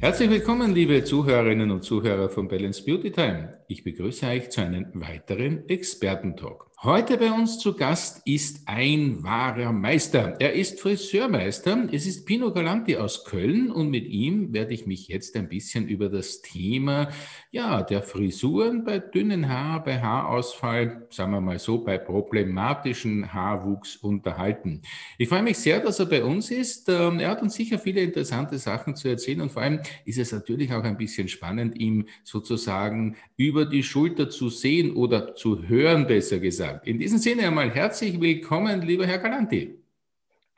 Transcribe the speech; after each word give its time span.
Herzlich 0.00 0.30
willkommen, 0.30 0.74
liebe 0.74 1.04
Zuhörerinnen 1.04 1.70
und 1.70 1.84
Zuhörer 1.84 2.30
von 2.30 2.48
Balance 2.48 2.82
Beauty 2.82 3.10
Time. 3.10 3.58
Ich 3.68 3.84
begrüße 3.84 4.26
euch 4.26 4.48
zu 4.50 4.62
einem 4.62 4.86
weiteren 4.94 5.68
Expertentalk. 5.68 6.69
Heute 6.82 7.18
bei 7.18 7.30
uns 7.30 7.58
zu 7.58 7.74
Gast 7.74 8.22
ist 8.24 8.62
ein 8.64 9.22
wahrer 9.22 9.70
Meister. 9.70 10.40
Er 10.40 10.54
ist 10.54 10.80
Friseurmeister. 10.80 11.86
Es 11.92 12.06
ist 12.06 12.24
Pino 12.24 12.54
Galanti 12.54 12.96
aus 12.96 13.26
Köln 13.26 13.70
und 13.70 13.90
mit 13.90 14.06
ihm 14.06 14.54
werde 14.54 14.72
ich 14.72 14.86
mich 14.86 15.06
jetzt 15.08 15.36
ein 15.36 15.50
bisschen 15.50 15.86
über 15.88 16.08
das 16.08 16.40
Thema 16.40 17.10
ja, 17.50 17.82
der 17.82 18.00
Frisuren 18.02 18.84
bei 18.84 18.98
dünnen 18.98 19.48
Haar, 19.48 19.84
bei 19.84 20.00
Haarausfall, 20.00 21.06
sagen 21.10 21.32
wir 21.32 21.42
mal 21.42 21.58
so, 21.58 21.84
bei 21.84 21.98
problematischen 21.98 23.34
Haarwuchs 23.34 23.96
unterhalten. 23.96 24.80
Ich 25.18 25.28
freue 25.28 25.42
mich 25.42 25.58
sehr, 25.58 25.80
dass 25.80 25.98
er 25.98 26.06
bei 26.06 26.24
uns 26.24 26.50
ist. 26.50 26.88
Ähm, 26.88 27.18
er 27.18 27.30
hat 27.30 27.42
uns 27.42 27.56
sicher 27.56 27.78
viele 27.78 28.00
interessante 28.00 28.56
Sachen 28.56 28.96
zu 28.96 29.08
erzählen 29.08 29.42
und 29.42 29.52
vor 29.52 29.60
allem 29.60 29.80
ist 30.06 30.18
es 30.18 30.32
natürlich 30.32 30.72
auch 30.72 30.84
ein 30.84 30.96
bisschen 30.96 31.28
spannend, 31.28 31.78
ihm 31.78 32.06
sozusagen 32.24 33.16
über 33.36 33.66
die 33.66 33.82
Schulter 33.82 34.30
zu 34.30 34.48
sehen 34.48 34.94
oder 34.94 35.34
zu 35.34 35.68
hören, 35.68 36.06
besser 36.06 36.38
gesagt. 36.38 36.69
Deutschland. 36.70 36.86
In 36.86 36.98
diesem 36.98 37.18
Sinne 37.18 37.46
einmal 37.46 37.70
herzlich 37.70 38.20
willkommen, 38.20 38.82
lieber 38.82 39.06
Herr 39.06 39.18
Galanti. 39.18 39.78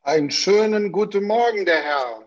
Einen 0.03 0.30
schönen 0.30 0.93
guten 0.93 1.25
Morgen, 1.25 1.65
der 1.65 1.83
Herr. 1.83 2.22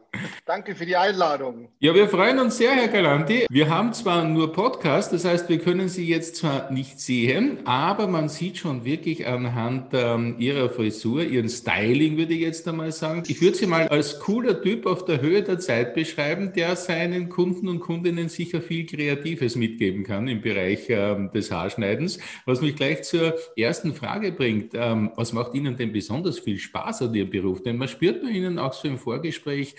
Danke 0.45 0.75
für 0.75 0.85
die 0.85 0.95
Einladung. 0.95 1.69
Ja, 1.79 1.93
wir 1.93 2.07
freuen 2.07 2.39
uns 2.39 2.57
sehr, 2.57 2.71
Herr 2.71 2.87
Galanti. 2.87 3.45
Wir 3.49 3.69
haben 3.69 3.93
zwar 3.93 4.23
nur 4.23 4.53
Podcast, 4.53 5.11
das 5.13 5.25
heißt, 5.25 5.49
wir 5.49 5.59
können 5.59 5.89
Sie 5.89 6.07
jetzt 6.07 6.37
zwar 6.37 6.71
nicht 6.71 6.99
sehen, 6.99 7.59
aber 7.65 8.07
man 8.07 8.29
sieht 8.29 8.57
schon 8.57 8.85
wirklich 8.85 9.27
anhand 9.27 9.93
ähm, 9.93 10.35
Ihrer 10.39 10.69
Frisur, 10.69 11.23
Ihren 11.23 11.49
Styling, 11.49 12.17
würde 12.17 12.33
ich 12.33 12.41
jetzt 12.41 12.67
einmal 12.67 12.91
sagen. 12.91 13.23
Ich 13.27 13.41
würde 13.41 13.57
Sie 13.57 13.67
mal 13.67 13.87
als 13.87 14.19
cooler 14.19 14.61
Typ 14.61 14.85
auf 14.85 15.05
der 15.05 15.21
Höhe 15.21 15.41
der 15.41 15.59
Zeit 15.59 15.93
beschreiben, 15.93 16.53
der 16.53 16.75
seinen 16.75 17.29
Kunden 17.29 17.67
und 17.67 17.79
Kundinnen 17.79 18.29
sicher 18.29 18.61
viel 18.61 18.85
Kreatives 18.85 19.55
mitgeben 19.55 20.03
kann 20.03 20.27
im 20.27 20.41
Bereich 20.41 20.85
ähm, 20.89 21.31
des 21.33 21.51
Haarschneidens. 21.51 22.19
Was 22.45 22.61
mich 22.61 22.75
gleich 22.75 23.03
zur 23.03 23.35
ersten 23.55 23.93
Frage 23.93 24.31
bringt. 24.31 24.73
Ähm, 24.73 25.11
was 25.15 25.33
macht 25.33 25.53
Ihnen 25.53 25.75
denn 25.75 25.91
besonders 25.91 26.39
viel 26.39 26.57
Spaß 26.57 27.03
an 27.03 27.13
Ihrem 27.13 27.29
Beruf? 27.29 27.63
Denn 27.63 27.77
man 27.77 27.87
spürt 27.87 28.21
bei 28.21 28.29
Ihnen 28.29 28.59
auch 28.59 28.73
so 28.73 28.87
im 28.87 28.97
Vorgespräch, 28.97 29.75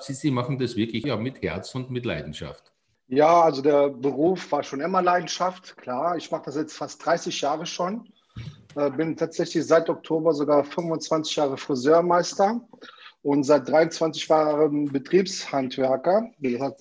Sie, 0.00 0.14
Sie 0.14 0.30
machen 0.30 0.58
das 0.58 0.76
wirklich 0.76 1.04
ja, 1.04 1.16
mit 1.16 1.42
Herz 1.42 1.74
und 1.74 1.90
mit 1.90 2.04
Leidenschaft. 2.04 2.72
Ja, 3.08 3.42
also 3.42 3.60
der 3.60 3.88
Beruf 3.88 4.52
war 4.52 4.62
schon 4.62 4.80
immer 4.80 5.02
Leidenschaft, 5.02 5.76
klar. 5.76 6.16
Ich 6.16 6.30
mache 6.30 6.44
das 6.44 6.56
jetzt 6.56 6.76
fast 6.76 7.04
30 7.04 7.40
Jahre 7.40 7.66
schon. 7.66 8.08
Äh, 8.76 8.90
bin 8.90 9.16
tatsächlich 9.16 9.66
seit 9.66 9.90
Oktober 9.90 10.32
sogar 10.32 10.62
25 10.62 11.34
Jahre 11.34 11.56
Friseurmeister 11.56 12.60
und 13.22 13.42
seit 13.42 13.68
23 13.68 14.28
Jahren 14.28 14.92
Betriebshandwerker. 14.92 16.30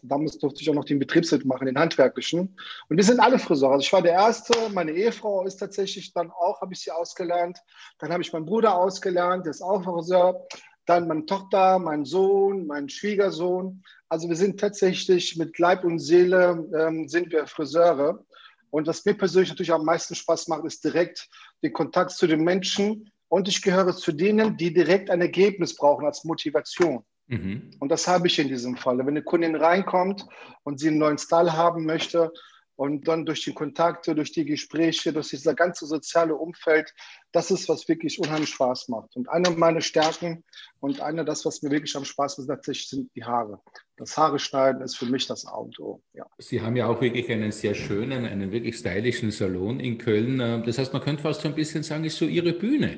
damals 0.04 0.38
durfte 0.38 0.62
ich 0.62 0.70
auch 0.70 0.76
noch 0.76 0.86
den 0.86 1.00
Betriebswirt 1.00 1.46
machen, 1.46 1.66
den 1.66 1.80
handwerklichen. 1.80 2.56
Und 2.90 2.98
wir 2.98 3.04
sind 3.04 3.20
alle 3.20 3.40
Friseure. 3.40 3.74
Also 3.74 3.84
ich 3.84 3.94
war 3.94 4.02
der 4.02 4.14
Erste. 4.14 4.54
Meine 4.72 4.92
Ehefrau 4.92 5.46
ist 5.46 5.58
tatsächlich 5.58 6.14
dann 6.14 6.32
auch, 6.32 6.62
habe 6.62 6.74
ich 6.74 6.82
sie 6.82 6.92
ausgelernt. 6.92 7.60
Dann 7.98 8.12
habe 8.14 8.22
ich 8.22 8.32
meinen 8.32 8.46
Bruder 8.46 8.76
ausgelernt, 8.76 9.46
der 9.46 9.52
ist 9.52 9.62
auch 9.62 9.84
Friseur 9.84 10.46
dann 10.90 11.08
meine 11.08 11.26
Tochter, 11.26 11.78
mein 11.80 12.04
Sohn, 12.04 12.66
mein 12.66 12.90
Schwiegersohn. 12.90 13.84
Also 14.10 14.28
wir 14.28 14.36
sind 14.36 14.60
tatsächlich 14.60 15.38
mit 15.38 15.60
Leib 15.60 15.84
und 15.84 16.00
Seele 16.00 16.68
ähm, 16.76 17.08
sind 17.08 17.32
wir 17.32 17.46
Friseure. 17.46 18.26
Und 18.72 18.88
was 18.88 19.06
mir 19.06 19.14
persönlich 19.14 19.50
natürlich 19.50 19.72
am 19.72 19.86
meisten 19.86 20.16
Spaß 20.16 20.48
macht, 20.48 20.66
ist 20.66 20.84
direkt 20.84 21.30
den 21.64 21.74
Kontakt 21.74 22.12
zu 22.12 22.28
den 22.28 22.44
Menschen. 22.44 23.12
Und 23.28 23.48
ich 23.48 23.62
gehöre 23.62 23.96
zu 23.96 24.12
denen, 24.12 24.58
die 24.58 24.74
direkt 24.74 25.12
ein 25.12 25.22
Ergebnis 25.22 25.76
brauchen 25.76 26.06
als 26.06 26.24
Motivation. 26.24 27.04
Mhm. 27.28 27.70
Und 27.80 27.90
das 27.90 28.08
habe 28.08 28.28
ich 28.28 28.40
in 28.40 28.48
diesem 28.48 28.76
Fall. 28.76 28.98
Wenn 28.98 29.10
eine 29.10 29.24
Kundin 29.24 29.56
reinkommt 29.56 30.26
und 30.64 30.80
sie 30.80 30.88
einen 30.88 30.98
neuen 30.98 31.20
Style 31.20 31.54
haben 31.54 31.86
möchte, 31.86 32.32
und 32.80 33.10
dann 33.10 33.26
durch 33.26 33.44
die 33.44 33.52
Kontakte, 33.52 34.16
durch 34.16 34.32
die 34.32 34.46
Gespräche, 34.46 35.12
durch 35.12 35.28
dieses 35.28 35.54
ganze 35.58 35.86
soziale 35.86 36.34
Umfeld, 36.34 36.94
das 37.34 37.52
ist, 37.52 37.68
was 37.68 37.90
wirklich 37.90 38.18
unheimlich 38.22 38.52
Spaß 38.52 38.88
macht. 38.88 39.18
Und 39.18 39.28
eine 39.28 39.50
meiner 39.50 39.82
Stärken 39.82 40.46
und 40.80 41.02
eine, 41.02 41.26
das, 41.26 41.44
was 41.44 41.62
mir 41.62 41.72
wirklich 41.72 41.94
am 41.98 42.06
Spaß 42.06 42.38
macht, 42.38 42.48
natürlich 42.48 42.88
sind 42.88 43.14
die 43.18 43.26
Haare. 43.26 43.60
Das 43.98 44.18
Haare 44.18 44.40
schneiden 44.40 44.82
ist 44.82 44.96
für 44.96 45.08
mich 45.08 45.28
das 45.28 45.46
A 45.46 45.56
und 45.56 45.78
O. 45.82 46.02
Ja. 46.14 46.26
Sie 46.38 46.62
haben 46.62 46.78
ja 46.78 46.88
auch 46.88 47.02
wirklich 47.02 47.30
einen 47.30 47.52
sehr 47.52 47.76
schönen, 47.76 48.26
einen 48.26 48.54
wirklich 48.54 48.78
stylischen 48.78 49.32
Salon 49.32 49.82
in 49.82 49.98
Köln. 49.98 50.38
Das 50.66 50.78
heißt, 50.78 50.94
man 50.94 51.02
könnte 51.02 51.24
fast 51.24 51.42
so 51.42 51.50
ein 51.50 51.56
bisschen 51.56 51.84
sagen, 51.84 52.06
ist 52.06 52.16
so 52.18 52.24
Ihre 52.24 52.54
Bühne. 52.54 52.98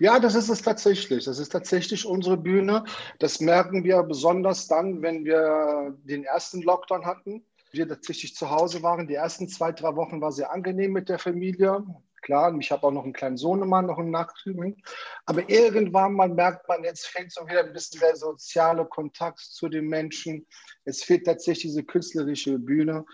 Ja, 0.00 0.20
das 0.20 0.36
ist 0.36 0.48
es 0.48 0.62
tatsächlich. 0.62 1.26
Das 1.26 1.38
ist 1.38 1.50
tatsächlich 1.50 2.06
unsere 2.06 2.38
Bühne. 2.38 2.84
Das 3.18 3.40
merken 3.40 3.84
wir 3.84 4.02
besonders 4.04 4.68
dann, 4.68 5.02
wenn 5.02 5.26
wir 5.26 5.98
den 6.04 6.24
ersten 6.24 6.62
Lockdown 6.62 7.04
hatten 7.04 7.44
wir 7.72 7.88
tatsächlich 7.88 8.34
zu 8.34 8.50
Hause 8.50 8.82
waren. 8.82 9.08
Die 9.08 9.14
ersten 9.14 9.48
zwei, 9.48 9.72
drei 9.72 9.94
Wochen 9.96 10.20
war 10.20 10.32
sehr 10.32 10.52
angenehm 10.52 10.92
mit 10.92 11.08
der 11.08 11.18
Familie. 11.18 11.84
Klar, 12.22 12.56
ich 12.58 12.70
habe 12.72 12.86
auch 12.86 12.90
noch 12.90 13.04
einen 13.04 13.12
kleinen 13.12 13.36
Sohnemann, 13.36 13.86
noch 13.86 13.98
einen 13.98 14.10
Nachtrübling. 14.10 14.76
Aber 15.24 15.48
irgendwann 15.48 16.14
mal 16.14 16.28
merkt 16.28 16.68
man, 16.68 16.84
jetzt 16.84 17.06
fehlt 17.06 17.32
so 17.32 17.46
wieder 17.46 17.64
ein 17.64 17.72
bisschen 17.72 18.00
der 18.00 18.16
soziale 18.16 18.84
Kontakt 18.84 19.38
zu 19.38 19.68
den 19.68 19.86
Menschen. 19.86 20.46
Es 20.84 21.02
fehlt 21.02 21.26
tatsächlich 21.26 21.72
diese 21.72 21.84
künstlerische 21.84 22.58
Bühne. 22.58 23.04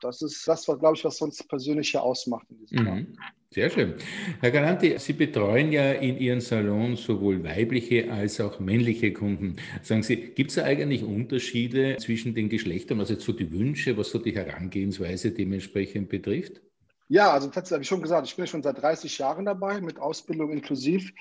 Das 0.00 0.22
ist 0.22 0.46
das, 0.48 0.66
was, 0.66 0.78
glaube 0.78 0.96
ich, 0.96 1.04
was 1.04 1.20
uns 1.20 1.42
persönlich 1.46 1.90
hier 1.90 2.02
ausmacht 2.02 2.46
in 2.50 2.58
diesem 2.58 2.84
mhm. 2.84 3.18
Sehr 3.54 3.70
schön. 3.70 3.94
Herr 4.40 4.50
Galanti, 4.50 4.98
Sie 4.98 5.12
betreuen 5.12 5.70
ja 5.70 5.92
in 5.92 6.18
Ihren 6.18 6.40
Salon 6.40 6.96
sowohl 6.96 7.44
weibliche 7.44 8.10
als 8.10 8.40
auch 8.40 8.58
männliche 8.58 9.12
Kunden. 9.12 9.54
Sagen 9.80 10.02
Sie, 10.02 10.16
gibt 10.16 10.50
es 10.50 10.58
eigentlich 10.58 11.04
Unterschiede 11.04 11.96
zwischen 12.00 12.34
den 12.34 12.48
Geschlechtern, 12.48 12.98
was 12.98 13.10
jetzt 13.10 13.22
so 13.22 13.32
die 13.32 13.52
Wünsche, 13.52 13.96
was 13.96 14.10
so 14.10 14.18
die 14.18 14.34
Herangehensweise 14.34 15.30
dementsprechend 15.30 16.08
betrifft? 16.08 16.62
Ja, 17.06 17.30
also 17.30 17.46
tatsächlich 17.46 17.74
habe 17.74 17.82
ich 17.82 17.88
schon 17.88 18.02
gesagt, 18.02 18.26
ich 18.26 18.34
bin 18.34 18.48
schon 18.48 18.64
seit 18.64 18.82
30 18.82 19.18
Jahren 19.18 19.44
dabei, 19.44 19.80
mit 19.80 20.00
Ausbildung 20.00 20.50
inklusiv. 20.50 21.12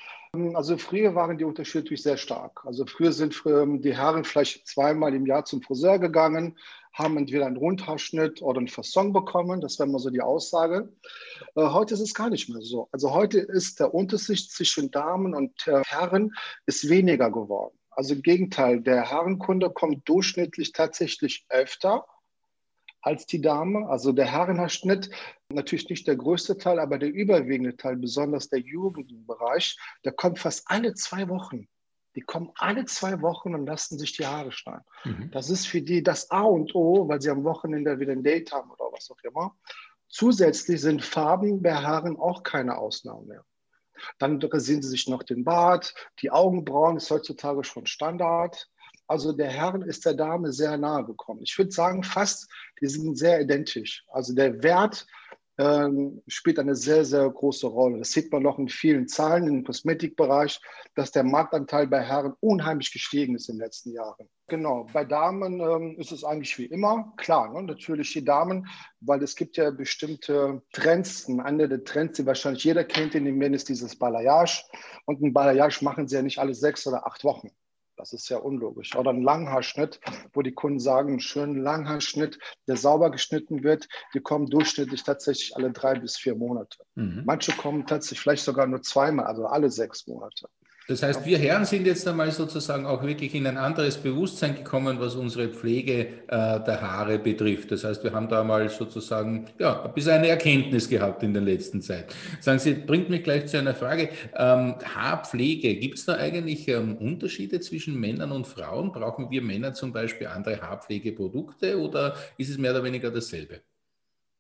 Also 0.56 0.80
früher 0.80 1.14
waren 1.14 1.38
die 1.38 1.44
Unterschiede 1.44 1.84
natürlich 1.84 2.02
sehr 2.02 2.18
stark. 2.18 2.66
Also 2.66 2.88
früher 2.88 3.12
sind 3.12 3.40
die 3.46 3.96
Herren 3.96 4.24
vielleicht 4.24 4.68
zweimal 4.68 5.14
im 5.14 5.28
Jahr 5.28 5.46
zum 5.46 5.62
Friseur 5.62 6.00
gegangen, 6.00 6.58
haben 6.94 7.18
entweder 7.18 7.48
einen 7.48 7.58
Rundhaarschnitt 7.58 8.42
oder 8.42 8.60
einen 8.60 8.68
Fasson 8.68 9.14
bekommen. 9.14 9.62
Das 9.62 9.80
wäre 9.80 9.90
mal 9.90 10.00
so 10.00 10.10
die 10.10 10.22
Aussage. 10.22 10.94
Äh, 11.56 11.62
heute 11.62 11.96
ist 11.96 12.02
es 12.02 12.14
gar 12.14 12.30
nicht 12.30 12.50
mehr 12.50 12.62
so. 12.62 12.88
Also 12.92 13.14
heute 13.14 13.40
ist 13.40 13.80
der 13.80 13.94
Unterschied 13.94 14.50
zwischen 14.52 14.92
Damen 14.92 15.34
und 15.34 15.68
äh, 15.68 15.82
Herren 15.86 16.32
ist 16.66 16.90
weniger 16.90 17.32
geworden. 17.32 17.78
Also 17.90 18.14
im 18.14 18.22
Gegenteil, 18.22 18.82
der 18.82 19.10
Herrenkunde 19.10 19.70
kommt 19.70 20.08
durchschnittlich 20.08 20.72
tatsächlich 20.72 21.46
öfter 21.50 22.06
als 23.02 23.26
die 23.26 23.42
Dame. 23.42 23.88
Also 23.90 24.12
der 24.12 24.32
Herrenhaarschnitt, 24.32 25.10
natürlich 25.50 25.90
nicht 25.90 26.08
der 26.08 26.16
größte 26.16 26.58
Teil, 26.58 26.80
aber 26.80 26.98
der 26.98 27.12
überwiegende 27.12 27.76
Teil, 27.76 27.98
besonders 27.98 28.50
der 28.50 28.60
Jugendbereich, 28.60 29.78
der 30.06 30.14
kommt 30.14 30.40
fast 30.40 30.64
alle 30.68 30.94
zwei 30.94 31.28
Wochen. 31.30 31.68
Die 32.16 32.22
kommen 32.22 32.52
alle 32.56 32.86
zwei 32.86 33.22
Wochen 33.22 33.56
und 33.56 33.66
lassen 33.66 33.98
sich 33.98 34.16
die 34.16 34.26
Haare 34.26 34.52
schneiden. 34.52 34.86
Mhm. 35.04 35.32
Das 35.32 35.50
ist 35.50 35.68
für 35.68 35.82
die 35.82 36.04
das 36.04 36.30
A 36.32 36.42
und 36.42 36.76
O, 36.76 37.08
weil 37.08 37.22
sie 37.22 37.30
am 37.30 37.44
Wochenende 37.44 38.00
wieder 38.00 38.12
ein 38.12 38.24
Date 38.24 38.52
haben 38.52 38.72
oder 38.72 38.92
was 38.92 39.10
auch 39.10 39.22
immer. 39.24 39.56
Zusätzlich 40.10 40.82
sind 40.82 41.04
Farben 41.04 41.62
bei 41.62 41.74
Haaren 41.74 42.18
auch 42.18 42.44
keine 42.44 42.78
Ausnahme 42.78 43.26
mehr. 43.26 43.46
Dann 44.20 44.42
rasieren 44.42 44.82
sie 44.82 44.90
sich 44.90 45.08
noch 45.08 45.24
den 45.24 45.44
Bart, 45.44 45.94
die 46.20 46.32
Augenbrauen 46.32 46.98
ist 46.98 47.10
heutzutage 47.10 47.64
schon 47.64 47.86
Standard. 47.86 48.70
Also 49.08 49.34
der 49.34 49.50
Herr 49.50 49.76
ist 49.86 50.06
der 50.06 50.14
Dame 50.14 50.52
sehr 50.54 50.78
nahe 50.78 51.06
gekommen. 51.06 51.42
Ich 51.44 51.58
würde 51.58 51.72
sagen, 51.72 52.04
fast, 52.04 52.50
die 52.82 52.88
sind 52.88 53.18
sehr 53.18 53.42
identisch. 53.42 54.06
Also 54.12 54.34
der 54.34 54.64
Wert 54.64 55.06
spielt 56.28 56.58
eine 56.58 56.76
sehr, 56.76 57.06
sehr 57.06 57.30
große 57.30 57.68
Rolle. 57.68 58.00
Das 58.00 58.12
sieht 58.12 58.32
man 58.32 58.42
noch 58.42 58.58
in 58.58 58.70
vielen 58.70 59.08
Zahlen 59.08 59.48
im 59.48 59.64
Kosmetikbereich, 59.64 60.60
dass 60.96 61.12
der 61.12 61.24
Marktanteil 61.24 61.88
bei 61.88 62.02
Herren 62.02 62.34
unheimlich 62.40 62.92
gestiegen 62.92 63.36
ist 63.36 63.50
in 63.50 63.58
den 63.58 63.66
letzten 63.66 63.92
Jahren. 63.92 64.28
Genau, 64.48 64.88
bei 64.92 65.06
Damen 65.06 65.62
ähm, 65.62 65.96
ist 65.98 66.12
es 66.12 66.24
eigentlich 66.24 66.58
wie 66.58 66.66
immer. 66.66 67.14
Klar, 67.18 67.54
ne? 67.54 67.64
natürlich 67.64 68.12
die 68.14 68.26
Damen, 68.26 68.68
weil 69.00 69.24
es 69.24 69.36
gibt 69.36 69.58
ja 69.58 69.72
bestimmte 69.72 70.62
Trends. 70.74 71.30
Einer 71.30 71.68
der 71.68 71.84
Trends, 71.84 72.18
die 72.18 72.26
wahrscheinlich 72.26 72.64
jeder 72.64 72.84
kennt 72.84 73.16
in 73.16 73.26
den 73.26 73.38
Männern, 73.38 73.54
ist 73.54 73.70
dieses 73.70 73.98
Balayage. 73.98 74.64
Und 75.06 75.22
ein 75.22 75.34
Balayage 75.34 75.84
machen 75.84 76.08
sie 76.08 76.16
ja 76.16 76.22
nicht 76.22 76.40
alle 76.40 76.56
sechs 76.56 76.86
oder 76.88 77.08
acht 77.08 77.24
Wochen. 77.24 77.52
Das 77.96 78.14
ist 78.14 78.30
ja 78.30 78.38
unlogisch. 78.38 78.96
Oder 78.96 79.12
ein 79.12 79.22
Langhaarschnitt, 79.22 80.00
wo 80.34 80.42
die 80.42 80.54
Kunden 80.54 80.80
sagen, 80.80 81.10
einen 81.10 81.20
schönen 81.20 81.62
Langhaarschnitt, 81.62 82.40
der 82.68 82.78
sauber 82.78 83.12
geschnitten 83.12 83.64
wird, 83.64 83.88
die 84.14 84.20
kommen 84.20 84.50
durchschnittlich 84.50 85.04
tatsächlich 85.04 85.56
alle 85.56 85.72
drei 85.72 85.96
bis 85.96 86.18
vier 86.18 86.36
Monate. 86.36 86.80
Mhm. 86.96 87.24
Manche 87.26 87.52
kommen 87.52 87.86
tatsächlich 87.86 88.22
vielleicht 88.22 88.44
sogar 88.44 88.68
nur 88.68 88.82
zweimal, 88.82 89.26
also 89.26 89.46
alle 89.46 89.70
sechs 89.70 90.08
Monate. 90.08 90.48
Das 90.88 91.02
heißt, 91.02 91.26
wir 91.26 91.38
Herren 91.38 91.64
sind 91.64 91.88
jetzt 91.88 92.06
einmal 92.08 92.32
sozusagen 92.32 92.86
auch 92.86 93.04
wirklich 93.04 93.34
in 93.36 93.48
ein 93.48 93.58
anderes 93.58 93.98
Bewusstsein 93.98 94.56
gekommen, 94.56 95.00
was 95.00 95.16
unsere 95.16 95.48
Pflege 95.48 96.08
äh, 96.28 96.60
der 96.60 96.82
Haare 96.82 97.20
betrifft. 97.20 97.72
Das 97.72 97.86
heißt, 97.86 98.04
wir 98.04 98.12
haben 98.12 98.28
da 98.28 98.44
mal 98.44 98.68
sozusagen 98.68 99.46
ja, 99.60 99.88
bisschen 99.88 100.12
eine 100.12 100.28
Erkenntnis 100.28 100.90
gehabt 100.90 101.24
in 101.24 101.34
der 101.34 101.42
letzten 101.42 101.82
Zeit. 101.82 102.14
Sagen 102.42 102.60
Sie, 102.60 102.74
bringt 102.74 103.10
mich 103.10 103.24
gleich 103.24 103.46
zu 103.46 103.58
einer 103.58 103.74
Frage. 103.74 104.10
Ähm, 104.36 104.76
Haarpflege, 104.94 105.76
gibt 105.76 106.00
es 106.00 106.06
da 106.06 106.16
eigentlich 106.16 106.68
ähm, 106.68 106.98
Unterschiede 106.98 107.62
zwischen 107.62 107.98
Männern 107.98 108.34
und 108.34 108.46
Frauen? 108.46 108.92
Brauchen 108.92 109.32
wir 109.32 109.42
Männer 109.42 109.74
zum 109.74 109.94
Beispiel 109.94 110.28
andere 110.28 110.62
Haarpflegeprodukte 110.62 111.80
oder 111.80 112.16
ist 112.38 112.50
es 112.50 112.58
mehr 112.58 112.72
oder 112.72 112.84
weniger 112.84 113.10
dasselbe? 113.10 113.62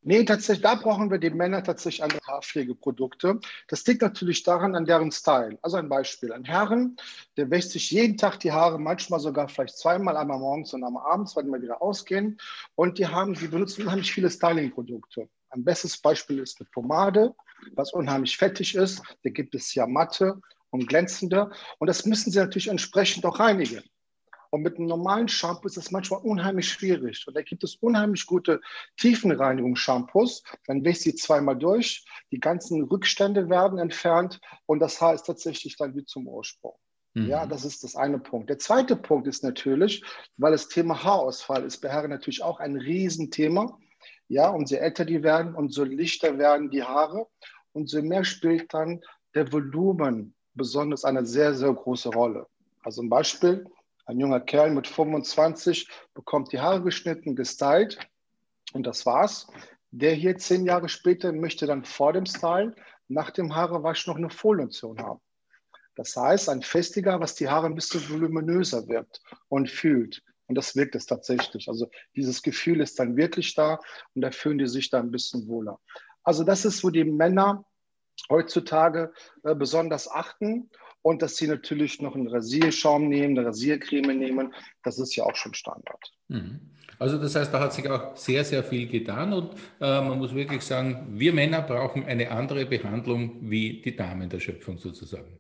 Nee, 0.06 0.26
tatsächlich, 0.26 0.64
da 0.64 0.76
brauchen 0.76 1.10
wir 1.10 1.18
die 1.18 1.30
Männer 1.30 1.64
tatsächlich 1.64 2.04
andere 2.04 2.20
Haarpflegeprodukte. 2.28 3.40
Das 3.70 3.86
liegt 3.88 4.02
natürlich 4.02 4.44
daran, 4.44 4.76
an 4.76 4.86
deren 4.86 5.12
Style. 5.12 5.58
Also 5.62 5.78
ein 5.78 5.88
Beispiel. 5.88 6.34
Ein 6.34 6.44
Herren, 6.44 6.98
der 7.38 7.50
wäscht 7.50 7.72
sich 7.72 7.90
jeden 7.90 8.18
Tag 8.18 8.40
die 8.42 8.52
Haare, 8.52 8.80
manchmal 8.80 9.22
sogar 9.22 9.48
vielleicht 9.48 9.78
zweimal, 9.78 10.18
einmal 10.18 10.40
morgens 10.40 10.74
und 10.74 10.84
einmal 10.84 11.06
abends, 11.06 11.38
wenn 11.38 11.48
wir 11.48 11.62
wieder 11.62 11.82
ausgehen. 11.82 12.38
Und 12.76 12.98
die 12.98 13.08
haben, 13.08 13.34
die 13.34 13.48
benutzen 13.48 13.84
unheimlich 13.84 14.12
viele 14.12 14.30
Styling-Produkte. 14.30 15.30
Ein 15.52 15.64
bestes 15.64 15.98
Beispiel 15.98 16.40
ist 16.40 16.60
eine 16.60 16.68
Pomade, 16.70 17.34
was 17.76 17.94
unheimlich 17.94 18.36
fettig 18.36 18.76
ist. 18.76 19.02
Da 19.24 19.30
gibt 19.30 19.56
es 19.56 19.74
ja 19.74 19.88
matte 19.88 20.42
und 20.72 20.88
glänzende. 20.88 21.50
Und 21.80 21.88
das 21.88 22.06
müssen 22.06 22.32
sie 22.32 22.40
natürlich 22.40 22.68
entsprechend 22.68 23.26
auch 23.26 23.40
reinigen. 23.40 23.84
Und 24.54 24.62
mit 24.62 24.78
einem 24.78 24.86
normalen 24.86 25.28
Shampoo 25.28 25.66
ist 25.66 25.78
das 25.78 25.90
manchmal 25.90 26.22
unheimlich 26.22 26.70
schwierig. 26.70 27.28
Und 27.28 27.36
da 27.36 27.42
gibt 27.42 27.64
es 27.64 27.78
unheimlich 27.78 28.28
gute 28.28 28.62
Tiefenreinigungsshampoos. 28.98 30.44
Dann 30.68 30.86
wäscht 30.86 31.02
sie 31.02 31.16
zweimal 31.16 31.58
durch, 31.58 32.06
die 32.32 32.40
ganzen 32.40 32.84
Rückstände 32.84 33.50
werden 33.50 33.80
entfernt 33.80 34.40
und 34.68 34.78
das 34.78 35.02
Haar 35.02 35.16
ist 35.16 35.24
tatsächlich 35.24 35.76
dann 35.78 35.96
wie 35.96 36.06
zum 36.06 36.28
Ursprung. 36.28 36.76
Mhm. 37.16 37.30
Ja, 37.30 37.48
das 37.48 37.66
ist 37.66 37.84
das 37.84 37.96
eine 37.96 38.20
Punkt. 38.20 38.48
Der 38.48 38.60
zweite 38.60 38.96
Punkt 38.96 39.26
ist 39.26 39.44
natürlich, 39.44 40.04
weil 40.38 40.52
das 40.52 40.68
Thema 40.68 41.04
Haarausfall 41.04 41.64
ist 41.64 41.80
bei 41.82 41.90
Herren 41.90 42.12
natürlich 42.12 42.44
auch 42.44 42.60
ein 42.60 42.76
Riesenthema. 42.76 43.80
Ja, 44.28 44.50
umso 44.50 44.76
älter 44.76 45.06
die 45.06 45.24
werden, 45.24 45.56
umso 45.56 45.84
lichter 45.84 46.38
werden 46.38 46.70
die 46.70 46.84
Haare, 46.84 47.26
umso 47.72 48.04
mehr 48.04 48.24
spielt 48.24 48.72
dann 48.72 49.02
der 49.34 49.52
Volumen 49.52 50.36
besonders 50.54 51.06
eine 51.06 51.26
sehr, 51.26 51.56
sehr 51.56 51.74
große 51.74 52.10
Rolle. 52.10 52.46
Also 52.84 53.02
ein 53.02 53.10
Beispiel, 53.10 53.66
ein 54.06 54.20
junger 54.20 54.40
Kerl 54.40 54.72
mit 54.72 54.88
25 54.88 55.88
bekommt 56.14 56.52
die 56.52 56.60
Haare 56.60 56.82
geschnitten, 56.82 57.36
gestylt 57.36 57.98
und 58.74 58.86
das 58.86 59.06
war's. 59.06 59.48
Der 59.92 60.14
hier 60.14 60.38
zehn 60.38 60.66
Jahre 60.66 60.90
später 60.90 61.32
möchte 61.32 61.68
dann 61.68 61.86
vor 61.86 62.14
dem 62.14 62.26
Style, 62.26 62.76
nach 63.08 63.32
dem 63.32 63.56
Haarewasch 63.56 64.08
noch 64.08 64.16
eine 64.16 64.30
Fohlention 64.30 65.00
haben. 65.00 65.22
Das 65.96 66.16
heißt, 66.16 66.50
ein 66.50 66.64
Festiger, 66.64 67.20
was 67.20 67.36
die 67.36 67.50
Haare 67.50 67.68
ein 67.68 67.76
bisschen 67.76 68.10
voluminöser 68.10 68.88
wirkt 68.88 69.22
und 69.50 69.70
fühlt. 69.70 70.24
Und 70.48 70.56
das 70.56 70.76
wirkt 70.76 70.96
es 70.96 71.06
tatsächlich. 71.06 71.70
Also 71.70 71.90
dieses 72.16 72.42
Gefühl 72.42 72.82
ist 72.82 73.00
dann 73.00 73.16
wirklich 73.16 73.54
da 73.56 73.80
und 74.16 74.22
da 74.22 74.32
fühlen 74.32 74.58
die 74.58 74.68
sich 74.68 74.90
da 74.90 75.00
ein 75.00 75.12
bisschen 75.12 75.48
wohler. 75.48 75.80
Also 76.24 76.44
das 76.44 76.66
ist, 76.66 76.84
wo 76.84 76.90
die 76.90 77.04
Männer 77.04 77.66
heutzutage 78.30 79.14
äh, 79.44 79.56
besonders 79.56 80.10
achten 80.10 80.70
und 81.04 81.22
dass 81.22 81.36
sie 81.36 81.48
natürlich 81.48 82.02
noch 82.02 82.16
einen 82.16 82.28
Rasierschaum 82.28 83.08
nehmen, 83.08 83.38
eine 83.38 83.48
Rasiercreme 83.48 84.18
nehmen. 84.18 84.54
Das 84.82 84.98
ist 84.98 85.16
ja 85.16 85.26
auch 85.26 85.36
schon 85.36 85.54
Standard. 85.54 86.12
Mhm. 86.30 86.60
Also 86.98 87.18
das 87.18 87.36
heißt, 87.36 87.54
da 87.54 87.60
hat 87.60 87.74
sich 87.74 87.88
auch 87.90 88.16
sehr, 88.16 88.44
sehr 88.46 88.64
viel 88.64 88.88
getan 88.88 89.34
und 89.34 89.54
äh, 89.82 90.02
man 90.02 90.18
muss 90.18 90.34
wirklich 90.34 90.64
sagen, 90.64 91.06
wir 91.10 91.34
Männer 91.34 91.62
brauchen 91.62 92.06
eine 92.06 92.32
andere 92.32 92.66
Behandlung 92.66 93.38
wie 93.42 93.82
die 93.82 93.96
Damen 93.96 94.30
der 94.30 94.40
Schöpfung 94.40 94.78
sozusagen. 94.78 95.40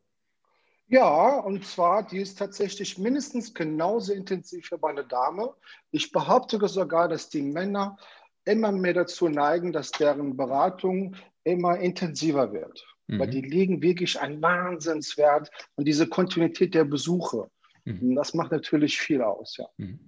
Ja, 0.88 1.39
und 1.39 1.65
zwar, 1.65 2.04
die 2.06 2.19
ist 2.19 2.38
tatsächlich 2.38 2.98
mindestens 2.98 3.54
genauso 3.54 4.13
intensiv 4.13 4.71
wie 4.71 4.77
bei 4.77 4.89
einer 4.89 5.04
Dame. 5.04 5.54
Ich 5.92 6.12
behaupte 6.12 6.60
sogar, 6.68 7.07
dass 7.07 7.30
die 7.30 7.42
Männer 7.42 7.98
immer 8.45 8.71
mehr 8.71 8.94
dazu 8.94 9.30
neigen, 9.30 9.71
dass 9.71 9.92
deren 9.92 10.36
Beratung 10.36 11.15
immer 11.45 11.77
intensiver 11.77 12.51
wird. 12.51 12.86
Mhm. 13.07 13.19
Weil 13.19 13.29
die 13.29 13.41
legen 13.41 13.81
wirklich 13.81 14.19
einen 14.19 14.41
Wahnsinnswert 14.41 15.50
und 15.75 15.88
diese 15.88 16.07
Kontinuität 16.07 16.73
der 16.73 16.85
Besuche. 16.85 17.50
Mhm. 17.85 18.15
Das 18.15 18.33
macht 18.33 18.51
natürlich 18.51 18.97
viel 18.97 19.21
aus, 19.21 19.57
ja. 19.57 19.65
Mhm. 19.77 20.00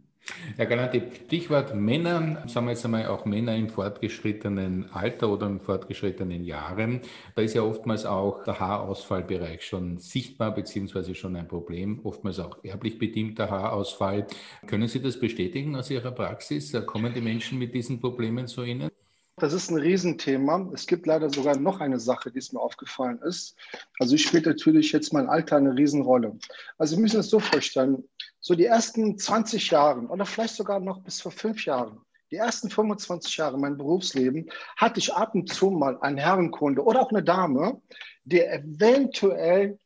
Herr 0.57 0.65
Galanti, 0.65 1.03
Stichwort 1.27 1.75
Männer, 1.75 2.43
sagen 2.47 2.65
wir 2.65 2.71
jetzt 2.71 2.83
einmal 2.83 3.05
auch 3.07 3.25
Männer 3.25 3.55
im 3.55 3.69
fortgeschrittenen 3.69 4.89
Alter 4.91 5.29
oder 5.29 5.45
in 5.45 5.59
fortgeschrittenen 5.59 6.43
Jahren. 6.43 7.01
Da 7.35 7.43
ist 7.43 7.53
ja 7.53 7.61
oftmals 7.61 8.05
auch 8.07 8.43
der 8.43 8.59
Haarausfallbereich 8.59 9.63
schon 9.63 9.99
sichtbar 9.99 10.55
beziehungsweise 10.55 11.13
schon 11.13 11.35
ein 11.35 11.47
Problem, 11.47 11.99
oftmals 12.03 12.39
auch 12.39 12.57
erblich 12.63 12.97
bedingter 12.97 13.51
Haarausfall. 13.51 14.25
Können 14.65 14.87
Sie 14.87 15.01
das 15.01 15.19
bestätigen 15.19 15.75
aus 15.75 15.91
Ihrer 15.91 16.11
Praxis? 16.11 16.75
Kommen 16.87 17.13
die 17.13 17.21
Menschen 17.21 17.59
mit 17.59 17.75
diesen 17.75 17.99
Problemen 17.99 18.47
zu 18.47 18.63
Ihnen? 18.63 18.89
Das 19.37 19.51
ist 19.51 19.69
ein 19.69 19.77
Riesenthema. 19.77 20.69
Es 20.73 20.87
gibt 20.87 21.05
leider 21.05 21.29
sogar 21.29 21.57
noch 21.57 21.81
eine 21.81 21.99
Sache, 21.99 22.31
die 22.31 22.39
es 22.39 22.53
mir 22.53 22.61
aufgefallen 22.61 23.19
ist. 23.21 23.57
Also 23.99 24.15
ich 24.15 24.23
spiele 24.23 24.47
natürlich 24.47 24.93
jetzt 24.93 25.11
mein 25.11 25.27
Alter 25.27 25.57
eine 25.57 25.75
Riesenrolle. 25.75 26.37
Also 26.77 26.95
wir 26.95 27.01
müssen 27.01 27.19
es 27.19 27.29
so 27.29 27.39
vorstellen, 27.39 28.07
so 28.39 28.55
die 28.55 28.63
ersten 28.63 29.17
20 29.17 29.71
Jahre 29.71 30.07
oder 30.07 30.25
vielleicht 30.25 30.55
sogar 30.55 30.79
noch 30.79 31.01
bis 31.01 31.19
vor 31.19 31.33
fünf 31.33 31.65
Jahren, 31.65 31.99
die 32.31 32.37
ersten 32.37 32.69
25 32.69 33.35
Jahre 33.35 33.57
mein 33.57 33.75
Berufsleben, 33.77 34.49
hatte 34.77 34.99
ich 34.99 35.13
ab 35.13 35.35
und 35.35 35.51
zu 35.51 35.69
mal 35.69 35.99
einen 35.99 36.17
Herrenkunde 36.17 36.81
oder 36.81 37.01
auch 37.01 37.09
eine 37.09 37.23
Dame, 37.23 37.81
der 38.23 38.53
eventuell 38.53 39.77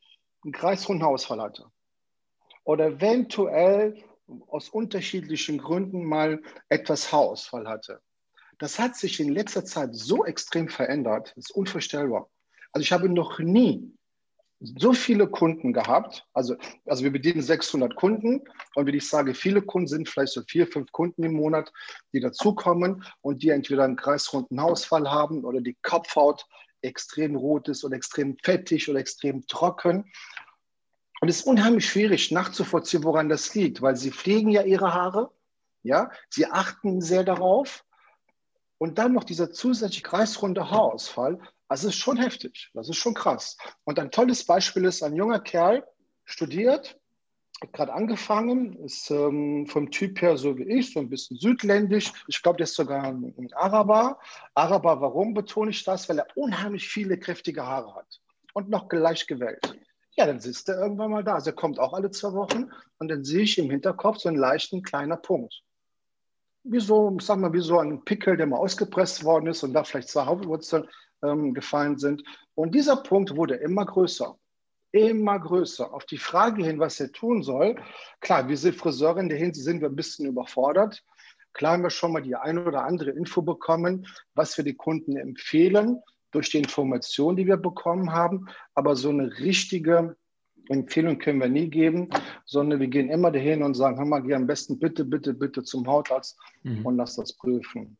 einen 0.44 0.52
kreisrunden 0.52 1.04
Haarausfall 1.04 1.40
hatte. 1.40 1.66
Oder 2.62 2.86
eventuell 2.86 4.00
aus 4.46 4.68
unterschiedlichen 4.68 5.58
Gründen 5.58 6.04
mal 6.04 6.40
etwas 6.68 7.10
Haarausfall 7.10 7.66
hatte. 7.66 8.00
Das 8.60 8.78
hat 8.78 8.94
sich 8.94 9.18
in 9.20 9.30
letzter 9.30 9.64
Zeit 9.64 9.94
so 9.94 10.26
extrem 10.26 10.68
verändert, 10.68 11.32
das 11.34 11.46
ist 11.46 11.56
unvorstellbar. 11.56 12.28
Also 12.72 12.82
ich 12.82 12.92
habe 12.92 13.08
noch 13.08 13.38
nie 13.38 13.90
so 14.60 14.92
viele 14.92 15.28
Kunden 15.28 15.72
gehabt. 15.72 16.26
Also, 16.34 16.56
also 16.84 17.02
wir 17.02 17.10
bedienen 17.10 17.40
600 17.40 17.96
Kunden 17.96 18.42
und 18.74 18.86
wenn 18.86 18.94
ich 18.94 19.08
sage, 19.08 19.32
viele 19.32 19.62
Kunden 19.62 19.88
sind 19.88 20.10
vielleicht 20.10 20.34
so 20.34 20.42
vier, 20.42 20.66
fünf 20.66 20.92
Kunden 20.92 21.24
im 21.24 21.32
Monat, 21.32 21.72
die 22.12 22.20
dazukommen 22.20 23.02
und 23.22 23.42
die 23.42 23.48
entweder 23.48 23.84
einen 23.84 23.96
kreisrunden 23.96 24.60
Hausfall 24.60 25.10
haben 25.10 25.46
oder 25.46 25.62
die 25.62 25.78
Kopfhaut 25.80 26.46
extrem 26.82 27.36
rot 27.36 27.66
ist 27.68 27.82
oder 27.82 27.96
extrem 27.96 28.36
fettig 28.42 28.90
oder 28.90 29.00
extrem 29.00 29.46
trocken. 29.46 30.12
Und 31.22 31.28
es 31.30 31.40
ist 31.40 31.46
unheimlich 31.46 31.86
schwierig 31.86 32.30
nachzuvollziehen, 32.30 33.04
woran 33.04 33.30
das 33.30 33.54
liegt, 33.54 33.80
weil 33.80 33.96
sie 33.96 34.10
pflegen 34.10 34.50
ja 34.50 34.62
ihre 34.62 34.92
Haare, 34.92 35.30
ja, 35.82 36.10
sie 36.28 36.44
achten 36.44 37.00
sehr 37.00 37.24
darauf 37.24 37.84
und 38.80 38.96
dann 38.98 39.12
noch 39.12 39.24
dieser 39.24 39.52
zusätzliche 39.52 40.02
kreisrunde 40.02 40.70
Haarausfall, 40.70 41.38
also 41.68 41.88
ist 41.88 41.96
schon 41.96 42.16
heftig, 42.16 42.70
das 42.72 42.88
ist 42.88 42.96
schon 42.96 43.12
krass. 43.12 43.58
Und 43.84 43.98
ein 43.98 44.10
tolles 44.10 44.44
Beispiel 44.46 44.86
ist 44.86 45.02
ein 45.02 45.14
junger 45.14 45.38
Kerl, 45.38 45.86
studiert, 46.24 46.98
hat 47.60 47.74
gerade 47.74 47.92
angefangen, 47.92 48.82
ist 48.82 49.10
ähm, 49.10 49.66
vom 49.66 49.90
Typ 49.90 50.22
her 50.22 50.38
so 50.38 50.56
wie 50.56 50.62
ich, 50.62 50.94
so 50.94 51.00
ein 51.00 51.10
bisschen 51.10 51.36
südländisch. 51.36 52.10
Ich 52.26 52.42
glaube, 52.42 52.56
der 52.56 52.64
ist 52.64 52.74
sogar 52.74 53.02
ein, 53.02 53.52
Araber. 53.52 54.18
Araber, 54.54 55.02
warum 55.02 55.34
betone 55.34 55.72
ich 55.72 55.84
das? 55.84 56.08
Weil 56.08 56.20
er 56.20 56.28
unheimlich 56.34 56.88
viele 56.88 57.18
kräftige 57.18 57.66
Haare 57.66 57.94
hat 57.94 58.20
und 58.54 58.70
noch 58.70 58.88
gleich 58.88 59.26
gewellt. 59.26 59.78
Ja, 60.16 60.24
dann 60.24 60.40
sitzt 60.40 60.70
er 60.70 60.80
irgendwann 60.80 61.10
mal 61.10 61.22
da. 61.22 61.34
Also 61.34 61.50
er 61.50 61.56
kommt 61.56 61.78
auch 61.78 61.92
alle 61.92 62.10
zwei 62.10 62.32
Wochen 62.32 62.70
und 62.98 63.08
dann 63.08 63.24
sehe 63.24 63.42
ich 63.42 63.58
im 63.58 63.70
Hinterkopf 63.70 64.16
so 64.16 64.30
einen 64.30 64.38
leichten 64.38 64.82
kleiner 64.82 65.18
Punkt 65.18 65.62
wie 66.64 66.80
so, 66.80 67.16
sag 67.20 67.38
mal, 67.38 67.52
wie 67.52 67.60
so 67.60 67.78
ein 67.78 68.04
Pickel, 68.04 68.36
der 68.36 68.46
mal 68.46 68.58
ausgepresst 68.58 69.24
worden 69.24 69.48
ist 69.48 69.62
und 69.62 69.72
da 69.72 69.84
vielleicht 69.84 70.08
zwei 70.08 70.26
Hauptwurzeln 70.26 70.88
ähm, 71.22 71.54
gefallen 71.54 71.98
sind. 71.98 72.22
Und 72.54 72.74
dieser 72.74 72.96
Punkt 72.96 73.36
wurde 73.36 73.54
immer 73.54 73.86
größer, 73.86 74.36
immer 74.92 75.38
größer. 75.38 75.92
Auf 75.92 76.04
die 76.04 76.18
Frage 76.18 76.64
hin, 76.64 76.78
was 76.78 77.00
er 77.00 77.12
tun 77.12 77.42
soll, 77.42 77.76
klar, 78.20 78.48
wir 78.48 78.56
sind 78.56 78.76
Friseurin, 78.76 79.24
in 79.24 79.28
der 79.30 79.38
Hinsicht 79.38 79.64
sind 79.64 79.80
wir 79.80 79.88
ein 79.88 79.96
bisschen 79.96 80.26
überfordert. 80.26 81.02
Klar 81.52 81.72
haben 81.72 81.82
wir 81.82 81.90
schon 81.90 82.12
mal 82.12 82.22
die 82.22 82.36
eine 82.36 82.64
oder 82.64 82.84
andere 82.84 83.10
Info 83.10 83.42
bekommen, 83.42 84.06
was 84.34 84.56
wir 84.56 84.64
den 84.64 84.76
Kunden 84.76 85.16
empfehlen 85.16 86.00
durch 86.30 86.50
die 86.50 86.58
Informationen, 86.58 87.36
die 87.36 87.46
wir 87.46 87.56
bekommen 87.56 88.12
haben. 88.12 88.46
Aber 88.74 88.94
so 88.94 89.08
eine 89.08 89.38
richtige 89.38 90.16
Empfehlung 90.70 91.18
können 91.18 91.40
wir 91.40 91.48
nie 91.48 91.68
geben, 91.68 92.08
sondern 92.46 92.80
wir 92.80 92.88
gehen 92.88 93.10
immer 93.10 93.30
dahin 93.30 93.62
und 93.62 93.74
sagen, 93.74 93.98
hör 93.98 94.04
mal, 94.04 94.22
geh 94.22 94.34
am 94.34 94.46
besten 94.46 94.78
bitte, 94.78 95.04
bitte, 95.04 95.34
bitte 95.34 95.62
zum 95.62 95.86
Hautarzt 95.86 96.38
mhm. 96.62 96.86
und 96.86 96.96
lass 96.96 97.16
das 97.16 97.32
prüfen. 97.32 97.96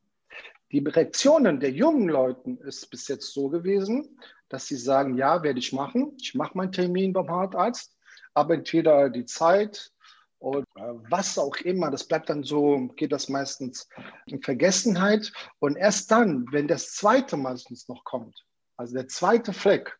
Die 0.73 0.79
Reaktionen 0.79 1.59
der 1.59 1.73
jungen 1.73 2.09
Leuten 2.09 2.59
ist 2.59 2.91
bis 2.91 3.09
jetzt 3.09 3.33
so 3.33 3.49
gewesen, 3.49 4.17
dass 4.49 4.67
sie 4.67 4.77
sagen, 4.77 5.17
ja, 5.17 5.43
werde 5.43 5.59
ich 5.59 5.73
machen. 5.73 6.17
Ich 6.21 6.35
mache 6.35 6.57
meinen 6.57 6.73
Termin 6.73 7.12
beim 7.12 7.29
Hautarzt, 7.29 7.97
aber 8.35 8.55
entweder 8.55 9.11
die 9.11 9.25
Zeit 9.25 9.93
oder 10.39 10.65
was 11.11 11.39
auch 11.39 11.57
immer, 11.57 11.91
das 11.91 12.05
bleibt 12.05 12.31
dann 12.31 12.45
so, 12.45 12.89
geht 12.97 13.12
das 13.12 13.29
meistens 13.29 13.89
in 14.27 14.41
Vergessenheit. 14.41 15.33
Und 15.59 15.77
erst 15.77 16.11
dann, 16.11 16.47
wenn 16.50 16.67
das 16.67 16.93
zweite 16.93 17.37
meistens 17.37 17.89
noch 17.89 18.05
kommt, 18.05 18.47
also 18.77 18.95
der 18.95 19.09
zweite 19.09 19.53
Fleck, 19.53 19.99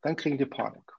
dann 0.00 0.16
kriegen 0.16 0.38
die 0.38 0.46
Panik. 0.46 0.91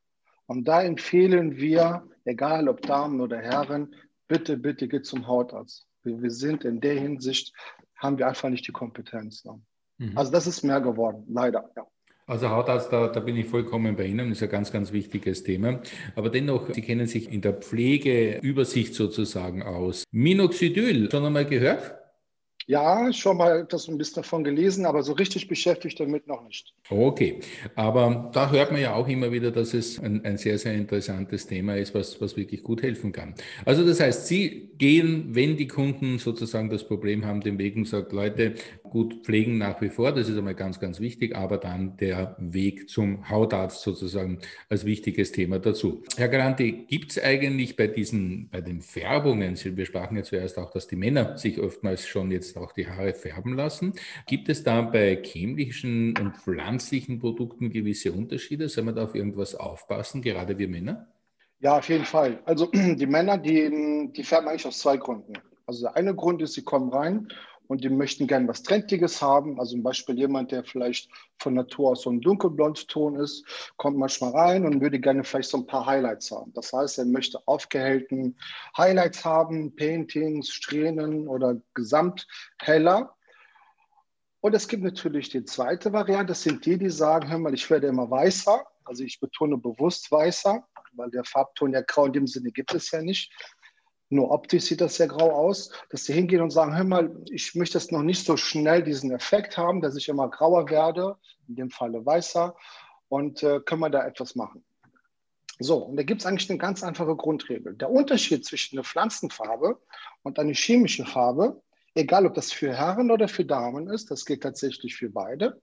Und 0.47 0.67
da 0.67 0.81
empfehlen 0.81 1.57
wir, 1.57 2.03
egal 2.25 2.67
ob 2.67 2.81
Damen 2.81 3.21
oder 3.21 3.37
Herren, 3.37 3.95
bitte, 4.27 4.57
bitte 4.57 4.87
geht 4.87 5.05
zum 5.05 5.27
Hautarzt. 5.27 5.87
Wir, 6.03 6.21
wir 6.21 6.31
sind 6.31 6.65
in 6.65 6.81
der 6.81 6.99
Hinsicht, 6.99 7.53
haben 7.95 8.17
wir 8.17 8.27
einfach 8.27 8.49
nicht 8.49 8.67
die 8.67 8.71
Kompetenz. 8.71 9.45
Ne? 9.45 9.61
Mhm. 9.97 10.17
Also 10.17 10.31
das 10.31 10.47
ist 10.47 10.63
mehr 10.63 10.81
geworden, 10.81 11.25
leider. 11.29 11.69
Ja. 11.75 11.87
Also 12.25 12.49
Hautarzt, 12.49 12.91
da, 12.91 13.09
da, 13.09 13.19
bin 13.19 13.35
ich 13.35 13.47
vollkommen 13.47 13.97
bei 13.97 14.05
Ihnen, 14.05 14.29
das 14.29 14.37
ist 14.37 14.43
ein 14.43 14.49
ganz, 14.49 14.71
ganz 14.71 14.93
wichtiges 14.93 15.43
Thema. 15.43 15.81
Aber 16.15 16.29
dennoch, 16.29 16.73
Sie 16.73 16.81
kennen 16.81 17.05
sich 17.05 17.29
in 17.29 17.41
der 17.41 17.53
Pflegeübersicht 17.53 18.93
sozusagen 18.93 19.61
aus. 19.61 20.05
Minoxidil, 20.11 21.11
schon 21.11 21.25
einmal 21.25 21.45
gehört? 21.45 22.02
Ja, 22.67 23.11
schon 23.11 23.37
mal 23.37 23.65
das 23.65 23.87
ein 23.87 23.97
bisschen 23.97 24.23
davon 24.23 24.43
gelesen, 24.43 24.85
aber 24.85 25.03
so 25.03 25.13
richtig 25.13 25.47
beschäftigt 25.47 25.99
damit 25.99 26.27
noch 26.27 26.43
nicht. 26.43 26.73
Okay, 26.89 27.39
aber 27.75 28.29
da 28.33 28.51
hört 28.51 28.71
man 28.71 28.81
ja 28.81 28.93
auch 28.93 29.07
immer 29.07 29.31
wieder, 29.31 29.51
dass 29.51 29.73
es 29.73 29.99
ein, 29.99 30.23
ein, 30.23 30.37
sehr, 30.37 30.57
sehr 30.57 30.73
interessantes 30.73 31.47
Thema 31.47 31.75
ist, 31.75 31.93
was, 31.93 32.21
was 32.21 32.37
wirklich 32.37 32.63
gut 32.63 32.81
helfen 32.81 33.11
kann. 33.11 33.35
Also 33.65 33.85
das 33.85 33.99
heißt, 33.99 34.27
Sie 34.27 34.71
gehen, 34.77 35.35
wenn 35.35 35.57
die 35.57 35.67
Kunden 35.67 36.19
sozusagen 36.19 36.69
das 36.69 36.87
Problem 36.87 37.25
haben, 37.25 37.41
den 37.41 37.57
Weg 37.57 37.75
und 37.75 37.87
sagen, 37.87 38.15
Leute, 38.15 38.55
gut 38.83 39.25
pflegen 39.25 39.57
nach 39.57 39.81
wie 39.81 39.89
vor, 39.89 40.11
das 40.11 40.29
ist 40.29 40.37
einmal 40.37 40.55
ganz, 40.55 40.79
ganz 40.79 40.99
wichtig, 40.99 41.35
aber 41.35 41.57
dann 41.57 41.97
der 41.97 42.35
Weg 42.39 42.89
zum 42.89 43.29
Hautarzt 43.29 43.81
sozusagen 43.81 44.39
als 44.69 44.85
wichtiges 44.85 45.31
Thema 45.31 45.59
dazu. 45.59 46.03
Herr 46.15 46.29
Garanti, 46.29 46.85
gibt 46.87 47.11
es 47.11 47.23
eigentlich 47.23 47.75
bei 47.75 47.87
diesen, 47.87 48.49
bei 48.51 48.61
den 48.61 48.81
Färbungen, 48.81 49.57
wir 49.63 49.85
sprachen 49.85 50.15
ja 50.17 50.23
zuerst 50.23 50.57
auch, 50.59 50.69
dass 50.69 50.87
die 50.87 50.95
Männer 50.95 51.37
sich 51.37 51.59
oftmals 51.59 52.05
schon 52.05 52.31
jetzt 52.31 52.52
auch 52.57 52.71
die 52.71 52.87
Haare 52.87 53.13
färben 53.13 53.55
lassen, 53.55 53.93
gibt 54.27 54.49
es 54.49 54.63
da 54.63 54.81
bei 54.81 55.21
chemischen 55.23 56.17
und 56.17 56.37
pflanzlichen 56.37 57.19
Produkten 57.19 57.69
gewisse 57.69 58.11
Unterschiede? 58.11 58.69
Soll 58.69 58.83
man 58.83 58.95
da 58.95 59.03
auf 59.03 59.15
irgendwas 59.15 59.55
aufpassen, 59.55 60.21
gerade 60.21 60.57
wir 60.57 60.67
Männer? 60.67 61.07
Ja, 61.59 61.77
auf 61.77 61.87
jeden 61.87 62.05
Fall. 62.05 62.41
Also 62.45 62.69
die 62.73 63.07
Männer, 63.07 63.37
die, 63.37 64.11
die 64.15 64.23
färben 64.23 64.49
eigentlich 64.49 64.67
aus 64.67 64.79
zwei 64.79 64.97
Gründen. 64.97 65.33
Also 65.65 65.83
der 65.83 65.95
eine 65.95 66.13
Grund 66.13 66.41
ist, 66.41 66.53
sie 66.53 66.63
kommen 66.63 66.89
rein 66.89 67.27
und 67.73 67.83
die 67.83 67.89
möchten 67.89 68.27
gerne 68.27 68.47
was 68.47 68.61
Trendiges 68.61 69.19
haben. 69.19 69.59
Also 69.59 69.71
zum 69.71 69.81
Beispiel 69.81 70.15
jemand, 70.15 70.51
der 70.51 70.63
vielleicht 70.63 71.09
von 71.39 71.55
Natur 71.55 71.91
aus 71.91 72.03
so 72.03 72.11
ein 72.11 72.21
dunkelblond-Ton 72.21 73.15
ist, 73.15 73.43
kommt 73.77 73.97
manchmal 73.97 74.31
rein 74.31 74.65
und 74.65 74.79
würde 74.79 74.99
gerne 74.99 75.23
vielleicht 75.23 75.49
so 75.49 75.57
ein 75.57 75.65
paar 75.65 75.87
Highlights 75.87 76.29
haben. 76.29 76.53
Das 76.53 76.71
heißt, 76.71 76.99
er 76.99 77.05
möchte 77.05 77.39
aufgehellten 77.47 78.37
Highlights 78.77 79.25
haben, 79.25 79.75
Paintings, 79.75 80.49
Strähnen 80.49 81.27
oder 81.27 81.59
gesamt 81.73 82.27
heller. 82.59 83.15
Und 84.39 84.53
es 84.53 84.67
gibt 84.67 84.83
natürlich 84.83 85.29
die 85.29 85.43
zweite 85.43 85.93
Variante, 85.93 86.27
das 86.27 86.43
sind 86.43 86.63
die, 86.67 86.77
die 86.77 86.91
sagen, 86.91 87.27
hör 87.27 87.39
mal, 87.39 87.55
ich 87.55 87.67
werde 87.71 87.87
immer 87.87 88.11
weißer. 88.11 88.63
Also 88.85 89.03
ich 89.03 89.19
betone 89.19 89.57
bewusst 89.57 90.11
weißer, 90.11 90.63
weil 90.91 91.09
der 91.09 91.23
Farbton 91.23 91.73
ja 91.73 91.81
grau 91.81 92.05
in 92.05 92.13
dem 92.13 92.27
Sinne 92.27 92.51
gibt 92.51 92.75
es 92.75 92.91
ja 92.91 93.01
nicht. 93.01 93.33
Nur 94.13 94.29
optisch 94.29 94.65
sieht 94.65 94.79
das 94.79 94.95
sehr 94.95 95.07
grau 95.07 95.31
aus, 95.31 95.71
dass 95.89 96.05
sie 96.05 96.13
hingehen 96.13 96.41
und 96.41 96.51
sagen, 96.51 96.77
hör 96.77 96.83
mal, 96.83 97.15
ich 97.31 97.55
möchte 97.55 97.73
das 97.73 97.89
noch 97.89 98.03
nicht 98.03 98.23
so 98.23 98.37
schnell 98.37 98.83
diesen 98.83 99.11
Effekt 99.11 99.57
haben, 99.57 99.81
dass 99.81 99.95
ich 99.95 100.07
immer 100.07 100.29
grauer 100.29 100.69
werde, 100.69 101.17
in 101.47 101.55
dem 101.55 101.71
Falle 101.71 102.05
weißer, 102.05 102.55
und 103.09 103.41
äh, 103.41 103.59
können 103.61 103.81
wir 103.81 103.89
da 103.89 104.05
etwas 104.05 104.35
machen. 104.35 104.63
So, 105.57 105.77
und 105.77 105.95
da 105.95 106.03
gibt 106.03 106.21
es 106.21 106.27
eigentlich 106.27 106.47
eine 106.47 106.59
ganz 106.59 106.83
einfache 106.83 107.15
Grundregel. 107.15 107.73
Der 107.73 107.89
Unterschied 107.89 108.45
zwischen 108.45 108.77
einer 108.77 108.83
Pflanzenfarbe 108.83 109.79
und 110.21 110.37
einer 110.37 110.53
chemischen 110.53 111.07
Farbe, 111.07 111.59
egal 111.95 112.27
ob 112.27 112.35
das 112.35 112.51
für 112.51 112.71
Herren 112.71 113.09
oder 113.09 113.27
für 113.27 113.45
Damen 113.45 113.89
ist, 113.89 114.11
das 114.11 114.25
gilt 114.25 114.43
tatsächlich 114.43 114.95
für 114.95 115.09
beide, 115.09 115.59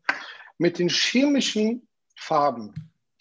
mit 0.59 0.81
den 0.81 0.89
chemischen 0.89 1.87
Farben 2.17 2.75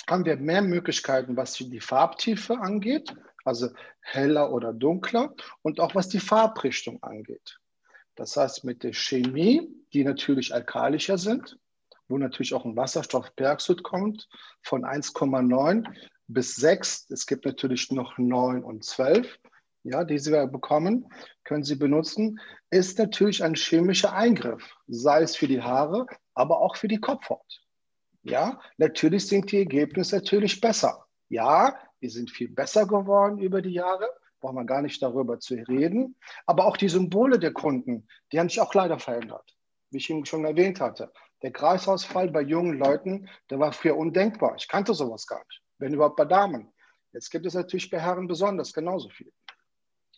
haben 0.10 0.26
wir 0.26 0.38
mehr 0.38 0.64
Möglichkeiten, 0.64 1.38
was 1.38 1.54
die 1.54 1.80
Farbtiefe 1.80 2.58
angeht 2.58 3.14
also 3.46 3.70
heller 4.02 4.52
oder 4.52 4.74
dunkler 4.74 5.34
und 5.62 5.80
auch 5.80 5.96
was 5.96 6.10
die 6.10 6.20
Farbrichtung 6.20 7.02
angeht. 7.04 7.60
Das 8.16 8.36
heißt, 8.36 8.66
mit 8.66 8.84
der 8.84 8.94
Chemie, 8.94 9.70
die 9.94 10.04
natürlich 10.04 10.54
alkalischer 10.54 11.18
sind, 11.18 11.58
wo 12.10 12.18
natürlich 12.18 12.54
auch 12.54 12.66
ein 12.66 12.76
Wasserstoffperoxid 12.76 13.84
kommt, 13.84 14.28
von 14.62 14.84
1,9 14.84 15.88
bis 16.28 16.56
6. 16.56 17.10
Es 17.12 17.26
gibt 17.26 17.46
natürlich 17.46 17.92
noch 17.92 18.18
9 18.18 18.64
und 18.64 18.84
12, 18.84 19.40
ja, 19.84 20.04
die 20.04 20.20
Sie 20.20 20.32
bekommen, 20.48 21.08
können 21.44 21.64
Sie 21.64 21.76
benutzen, 21.76 22.40
ist 22.70 23.00
natürlich 23.00 23.44
ein 23.44 23.56
chemischer 23.56 24.14
Eingriff, 24.14 24.76
sei 24.88 25.22
es 25.22 25.36
für 25.36 25.48
die 25.48 25.62
Haare, 25.62 26.06
aber 26.34 26.60
auch 26.60 26.76
für 26.76 26.88
die 26.88 27.00
Kopfhaut. 27.00 27.62
Ja, 28.24 28.60
natürlich 28.78 29.28
sind 29.28 29.52
die 29.52 29.60
Ergebnisse 29.60 30.18
natürlich 30.18 30.60
besser. 30.60 31.06
Ja, 31.30 31.78
die 32.02 32.10
sind 32.10 32.32
viel 32.32 32.50
besser 32.50 32.86
geworden 32.86 33.40
über 33.40 33.62
die 33.62 33.74
Jahre, 33.74 34.10
braucht 34.40 34.56
man 34.56 34.68
gar 34.68 34.82
nicht 34.82 35.02
darüber 35.02 35.40
zu 35.40 35.56
reden. 35.56 36.16
Aber 36.46 36.66
auch 36.66 36.78
die 36.78 36.90
Symbole 36.90 37.40
der 37.40 37.54
Kunden, 37.54 38.08
die 38.32 38.40
haben 38.40 38.50
sich 38.50 38.62
auch 38.62 38.74
leider 38.74 39.00
verändert, 39.00 39.56
wie 39.92 39.98
ich 39.98 40.10
Ihnen 40.10 40.26
schon 40.26 40.46
erwähnt 40.46 40.80
hatte. 40.80 41.12
Der 41.42 41.52
Kreisausfall 41.52 42.30
bei 42.32 42.42
jungen 42.42 42.78
Leuten, 42.78 43.30
der 43.50 43.60
war 43.60 43.72
früher 43.72 43.98
undenkbar. 43.98 44.56
Ich 44.58 44.68
kannte 44.68 44.94
sowas 44.94 45.26
gar 45.28 45.40
nicht, 45.40 45.62
wenn 45.78 45.94
überhaupt 45.94 46.18
bei 46.18 46.26
Damen. 46.26 46.72
Jetzt 47.12 47.32
gibt 47.32 47.46
es 47.46 47.54
natürlich 47.54 47.90
bei 47.90 48.00
Herren 48.00 48.28
besonders 48.28 48.74
genauso 48.74 49.10
viel. 49.10 49.32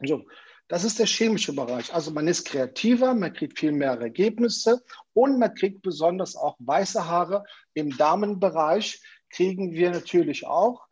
So, 0.03 0.25
das 0.67 0.83
ist 0.83 0.99
der 0.99 1.05
chemische 1.05 1.53
Bereich. 1.53 1.93
Also 1.93 2.11
man 2.11 2.27
ist 2.27 2.47
kreativer, 2.47 3.13
man 3.13 3.33
kriegt 3.33 3.59
viel 3.59 3.71
mehr 3.71 3.99
Ergebnisse 3.99 4.81
und 5.13 5.37
man 5.37 5.53
kriegt 5.53 5.81
besonders 5.81 6.35
auch 6.35 6.55
weiße 6.59 7.07
Haare. 7.07 7.43
Im 7.73 7.95
Damenbereich 7.95 9.01
kriegen 9.29 9.71
wir 9.73 9.91
natürlich 9.91 10.47
auch 10.47 10.87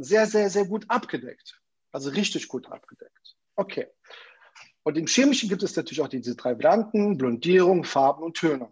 sehr, 0.00 0.26
sehr, 0.26 0.50
sehr 0.50 0.66
gut 0.66 0.84
abgedeckt. 0.88 1.60
Also 1.92 2.10
richtig 2.10 2.48
gut 2.48 2.70
abgedeckt. 2.70 3.36
Okay. 3.56 3.88
Und 4.82 4.96
im 4.96 5.06
Chemischen 5.06 5.48
gibt 5.48 5.62
es 5.62 5.76
natürlich 5.76 6.00
auch 6.00 6.08
diese 6.08 6.36
drei 6.36 6.54
Varianten, 6.54 7.18
Blondierung, 7.18 7.84
Farben 7.84 8.22
und 8.22 8.36
Töne. 8.36 8.70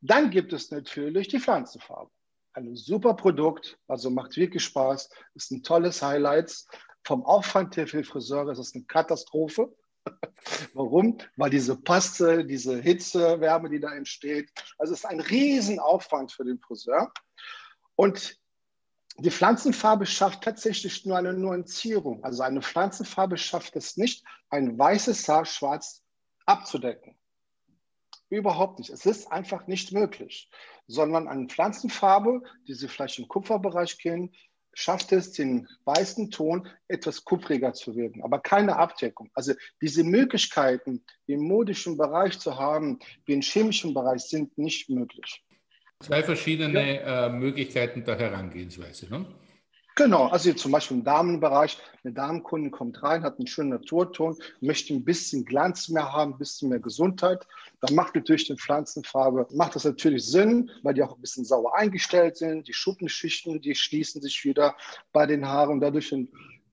Dann 0.00 0.30
gibt 0.30 0.52
es 0.52 0.70
natürlich 0.70 1.28
die 1.28 1.40
Pflanzenfarbe. 1.40 2.10
Ein 2.52 2.74
super 2.74 3.14
Produkt, 3.14 3.78
also 3.86 4.10
macht 4.10 4.36
wirklich 4.36 4.64
Spaß, 4.64 5.10
ist 5.34 5.50
ein 5.52 5.62
tolles 5.62 6.02
Highlight. 6.02 6.64
Vom 7.04 7.24
Aufwand 7.24 7.76
her 7.76 7.86
für 7.86 8.02
Friseure 8.02 8.52
ist 8.52 8.58
es 8.58 8.74
eine 8.74 8.84
Katastrophe. 8.84 9.74
Warum? 10.74 11.18
Weil 11.36 11.50
diese 11.50 11.76
Paste, 11.76 12.44
diese 12.44 12.80
Hitze, 12.80 13.40
Wärme, 13.40 13.68
die 13.68 13.80
da 13.80 13.94
entsteht, 13.94 14.50
also 14.78 14.92
es 14.92 15.00
ist 15.00 15.04
ein 15.04 15.20
Riesenaufwand 15.20 16.32
für 16.32 16.44
den 16.44 16.58
Friseur. 16.58 17.12
Und 17.94 18.38
die 19.18 19.30
Pflanzenfarbe 19.30 20.06
schafft 20.06 20.44
tatsächlich 20.44 21.06
nur 21.06 21.16
eine 21.16 21.32
Nuancierung. 21.32 22.22
Also 22.22 22.42
eine 22.42 22.62
Pflanzenfarbe 22.62 23.38
schafft 23.38 23.76
es 23.76 23.96
nicht, 23.96 24.24
ein 24.50 24.78
weißes 24.78 25.28
Haar 25.28 25.46
schwarz 25.46 26.02
abzudecken. 26.44 27.16
Überhaupt 28.28 28.78
nicht. 28.78 28.90
Es 28.90 29.06
ist 29.06 29.30
einfach 29.32 29.66
nicht 29.66 29.92
möglich. 29.92 30.50
Sondern 30.86 31.28
eine 31.28 31.46
Pflanzenfarbe, 31.46 32.42
die 32.68 32.74
Sie 32.74 32.88
vielleicht 32.88 33.18
im 33.18 33.28
Kupferbereich 33.28 33.98
kennen, 33.98 34.34
schafft 34.76 35.10
es, 35.12 35.32
den 35.32 35.66
weißen 35.86 36.30
Ton 36.30 36.68
etwas 36.86 37.24
kupfriger 37.24 37.72
zu 37.72 37.96
werden, 37.96 38.22
aber 38.22 38.40
keine 38.40 38.76
Abdeckung. 38.76 39.30
Also 39.32 39.54
diese 39.80 40.04
Möglichkeiten 40.04 41.02
im 41.26 41.40
modischen 41.40 41.96
Bereich 41.96 42.38
zu 42.38 42.58
haben, 42.58 42.98
wie 43.24 43.32
im 43.32 43.40
chemischen 43.40 43.94
Bereich, 43.94 44.22
sind 44.24 44.58
nicht 44.58 44.90
möglich. 44.90 45.45
Zwei 46.00 46.22
verschiedene 46.22 47.00
ja. 47.00 47.26
äh, 47.26 47.30
Möglichkeiten 47.30 48.04
der 48.04 48.18
Herangehensweise. 48.18 49.08
Ne? 49.10 49.26
Genau, 49.96 50.26
also 50.26 50.52
zum 50.52 50.72
Beispiel 50.72 50.98
im 50.98 51.04
Damenbereich, 51.04 51.78
eine 52.04 52.12
Damenkundin 52.12 52.70
kommt 52.70 53.02
rein, 53.02 53.22
hat 53.22 53.38
einen 53.38 53.46
schönen 53.46 53.70
Naturton, 53.70 54.36
möchte 54.60 54.92
ein 54.92 55.02
bisschen 55.02 55.46
Glanz 55.46 55.88
mehr 55.88 56.12
haben, 56.12 56.34
ein 56.34 56.38
bisschen 56.38 56.68
mehr 56.68 56.80
Gesundheit. 56.80 57.46
Dann 57.80 57.94
macht 57.94 58.14
natürlich 58.14 58.46
die 58.46 58.56
Pflanzenfarbe, 58.56 59.46
macht 59.54 59.74
das 59.74 59.84
natürlich 59.84 60.26
Sinn, 60.26 60.70
weil 60.82 60.92
die 60.92 61.02
auch 61.02 61.14
ein 61.14 61.20
bisschen 61.22 61.46
sauer 61.46 61.74
eingestellt 61.74 62.36
sind. 62.36 62.68
Die 62.68 62.74
Schuppenschichten, 62.74 63.62
die 63.62 63.74
schließen 63.74 64.20
sich 64.20 64.44
wieder 64.44 64.76
bei 65.14 65.24
den 65.24 65.48
Haaren. 65.48 65.80
Dadurch 65.80 66.14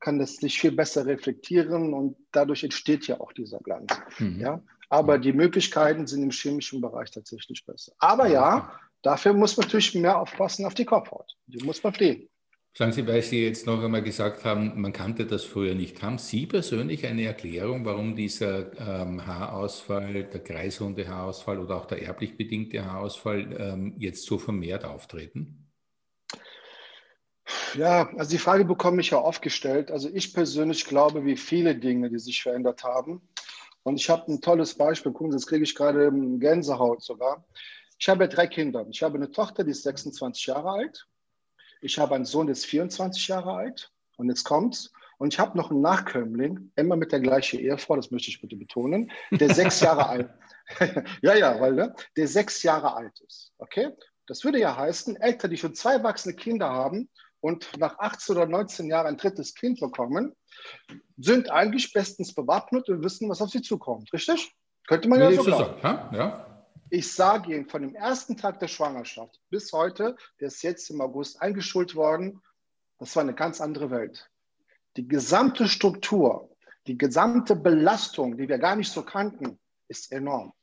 kann 0.01 0.19
das 0.19 0.35
sich 0.35 0.59
viel 0.59 0.73
besser 0.73 1.05
reflektieren 1.05 1.93
und 1.93 2.17
dadurch 2.33 2.65
entsteht 2.65 3.07
ja 3.07 3.21
auch 3.21 3.31
dieser 3.31 3.59
Glanz. 3.59 3.97
Mhm. 4.19 4.41
Ja? 4.41 4.61
Aber 4.89 5.17
mhm. 5.17 5.21
die 5.21 5.31
Möglichkeiten 5.31 6.07
sind 6.07 6.23
im 6.23 6.31
chemischen 6.31 6.81
Bereich 6.81 7.09
tatsächlich 7.09 7.65
besser. 7.65 7.93
Aber 7.99 8.27
ja, 8.27 8.77
Dafür 9.03 9.33
muss 9.33 9.57
man 9.57 9.67
natürlich 9.67 9.93
mehr 9.95 10.19
aufpassen 10.19 10.65
auf 10.65 10.73
die 10.73 10.85
Kopfhaut. 10.85 11.37
Die 11.45 11.63
muss 11.63 11.83
man 11.83 11.93
pflegen. 11.93 12.29
Sagen 12.75 12.91
Sie, 12.91 13.05
weil 13.05 13.21
Sie 13.21 13.45
jetzt 13.45 13.67
noch 13.67 13.83
einmal 13.83 14.01
gesagt 14.01 14.45
haben, 14.45 14.81
man 14.81 14.93
kannte 14.93 15.27
das 15.27 15.43
früher 15.43 15.75
nicht. 15.75 16.01
Haben 16.01 16.17
Sie 16.17 16.47
persönlich 16.47 17.05
eine 17.05 17.25
Erklärung, 17.25 17.85
warum 17.85 18.15
dieser 18.15 18.71
ähm, 18.79 19.27
Haarausfall, 19.27 20.23
der 20.23 20.43
kreisrunde 20.43 21.07
Haarausfall 21.07 21.59
oder 21.59 21.75
auch 21.75 21.85
der 21.85 22.01
erblich 22.01 22.35
bedingte 22.35 22.83
Haarausfall 22.83 23.55
ähm, 23.59 23.93
jetzt 23.99 24.25
so 24.25 24.39
vermehrt 24.39 24.85
auftreten? 24.85 25.69
Ja, 27.75 28.09
also 28.17 28.31
die 28.31 28.39
Frage 28.39 28.65
bekomme 28.65 29.01
ich 29.01 29.11
ja 29.11 29.19
oft 29.19 29.43
gestellt. 29.43 29.91
Also 29.91 30.09
ich 30.11 30.33
persönlich 30.33 30.85
glaube, 30.85 31.25
wie 31.25 31.37
viele 31.37 31.75
Dinge, 31.75 32.09
die 32.09 32.19
sich 32.19 32.41
verändert 32.41 32.83
haben. 32.83 33.21
Und 33.83 33.99
ich 33.99 34.09
habe 34.09 34.31
ein 34.31 34.41
tolles 34.41 34.73
Beispiel. 34.75 35.11
Gucken 35.11 35.31
Sie, 35.31 35.37
jetzt 35.37 35.47
kriege 35.47 35.63
ich 35.63 35.75
gerade 35.75 36.11
Gänsehaut 36.39 37.03
sogar. 37.03 37.45
Ich 38.03 38.09
habe 38.09 38.27
drei 38.27 38.47
Kinder. 38.47 38.85
Ich 38.89 39.01
habe 39.01 39.15
eine 39.15 39.31
Tochter, 39.31 39.63
die 39.63 39.71
ist 39.71 39.83
26 39.83 40.47
Jahre 40.47 40.71
alt. 40.71 41.07
Ich 41.79 41.97
habe 41.97 42.15
einen 42.15 42.25
Sohn, 42.25 42.47
der 42.47 42.51
ist 42.51 42.65
24 42.65 43.29
Jahre 43.29 43.53
alt 43.53 43.93
und 44.17 44.27
jetzt 44.27 44.43
kommt's. 44.43 44.91
Und 45.19 45.33
ich 45.33 45.39
habe 45.39 45.57
noch 45.57 45.71
einen 45.71 45.79
Nachkömmling, 45.79 46.73
immer 46.75 46.97
mit 46.97 47.13
der 47.13 47.21
gleichen 47.21 47.61
Ehefrau, 47.61 47.95
das 47.95 48.11
möchte 48.11 48.29
ich 48.29 48.41
bitte 48.41 48.57
betonen, 48.57 49.09
der 49.31 49.55
sechs 49.55 49.79
Jahre 49.79 50.09
alt. 50.09 50.29
ja, 51.21 51.33
ja, 51.33 51.61
weil 51.61 51.75
ne, 51.75 51.95
der 52.17 52.27
sechs 52.27 52.61
Jahre 52.61 52.93
alt 52.93 53.21
ist. 53.21 53.53
Okay? 53.57 53.91
Das 54.27 54.43
würde 54.43 54.59
ja 54.59 54.75
heißen, 54.75 55.15
Eltern, 55.21 55.51
die 55.51 55.57
schon 55.57 55.73
zwei 55.73 55.93
erwachsene 55.93 56.35
Kinder 56.35 56.69
haben 56.69 57.07
und 57.39 57.71
nach 57.77 57.99
18 57.99 58.35
oder 58.35 58.47
19 58.47 58.87
Jahren 58.87 59.07
ein 59.07 59.17
drittes 59.17 59.55
Kind 59.55 59.79
bekommen, 59.79 60.35
sind 61.15 61.49
eigentlich 61.49 61.93
bestens 61.93 62.35
bewappnet 62.35 62.89
und 62.89 63.01
wissen, 63.01 63.29
was 63.29 63.41
auf 63.41 63.49
sie 63.49 63.61
zukommt. 63.61 64.11
Richtig? 64.11 64.51
Könnte 64.87 65.07
man 65.07 65.21
ja 65.21 65.31
so 65.31 65.43
sagen. 65.43 65.79
Ja? 65.81 66.09
ja. 66.11 66.52
Ich 66.95 67.11
sage 67.11 67.55
Ihnen, 67.55 67.65
von 67.67 67.81
dem 67.81 67.95
ersten 67.95 68.37
Tag 68.37 68.59
der 68.59 68.67
Schwangerschaft 68.67 69.41
bis 69.49 69.73
heute, 69.73 70.15
der 70.39 70.49
ist 70.49 70.61
jetzt 70.61 70.91
im 70.91 71.01
August 71.01 71.41
eingeschult 71.41 71.95
worden, 71.95 72.39
das 72.99 73.15
war 73.15 73.23
eine 73.23 73.33
ganz 73.33 73.61
andere 73.61 73.89
Welt. 73.89 74.29
Die 74.95 75.07
gesamte 75.07 75.67
Struktur, 75.67 76.55
die 76.85 76.95
gesamte 76.95 77.55
Belastung, 77.55 78.37
die 78.37 78.47
wir 78.47 78.59
gar 78.59 78.75
nicht 78.75 78.91
so 78.91 79.01
kannten, 79.01 79.59
ist 79.87 80.11
enorm. 80.11 80.53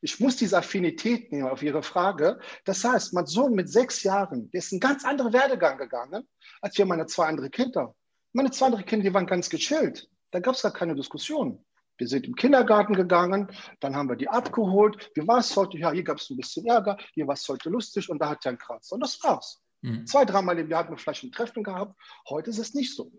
Ich 0.00 0.18
muss 0.18 0.36
diese 0.36 0.56
Affinität 0.56 1.30
nehmen 1.30 1.46
auf 1.46 1.62
Ihre 1.62 1.82
Frage. 1.82 2.40
Das 2.64 2.82
heißt, 2.82 3.12
mein 3.12 3.26
Sohn 3.26 3.52
mit 3.52 3.68
sechs 3.68 4.02
Jahren, 4.04 4.50
der 4.50 4.60
ist 4.60 4.72
einen 4.72 4.80
ganz 4.80 5.04
anderen 5.04 5.34
Werdegang 5.34 5.76
gegangen, 5.76 6.26
als 6.62 6.78
wir 6.78 6.86
meine 6.86 7.04
zwei 7.04 7.26
andere 7.26 7.50
Kinder. 7.50 7.94
Meine 8.32 8.50
zwei 8.50 8.64
andere 8.64 8.84
Kinder, 8.84 9.04
die 9.10 9.12
waren 9.12 9.26
ganz 9.26 9.50
gechillt. 9.50 10.08
Da 10.30 10.40
gab 10.40 10.54
es 10.54 10.62
gar 10.62 10.72
keine 10.72 10.94
Diskussion. 10.94 11.62
Wir 11.98 12.08
sind 12.08 12.26
im 12.26 12.34
Kindergarten 12.34 12.94
gegangen, 12.94 13.48
dann 13.80 13.94
haben 13.94 14.08
wir 14.08 14.16
die 14.16 14.28
abgeholt. 14.28 15.10
Wie 15.14 15.26
war 15.26 15.38
es 15.38 15.54
heute? 15.56 15.78
Ja, 15.78 15.92
hier 15.92 16.04
gab 16.04 16.18
es 16.18 16.30
ein 16.30 16.36
bisschen 16.36 16.66
Ärger, 16.66 16.96
hier 17.14 17.26
war 17.26 17.34
es 17.34 17.48
heute 17.48 17.68
lustig 17.68 18.08
und 18.08 18.18
da 18.18 18.30
hat 18.30 18.44
er 18.44 18.50
einen 18.50 18.58
Kratzer. 18.58 18.94
Und 18.94 19.00
das 19.00 19.22
war's. 19.22 19.62
Mhm. 19.82 20.06
Zwei, 20.06 20.24
dreimal 20.24 20.58
im 20.58 20.68
Jahr 20.68 20.80
hatten 20.80 20.92
wir 20.92 20.98
vielleicht 20.98 21.24
ein 21.24 21.32
Treffen 21.32 21.62
gehabt. 21.62 21.94
Heute 22.28 22.50
ist 22.50 22.58
es 22.58 22.74
nicht 22.74 22.94
so. 22.94 23.12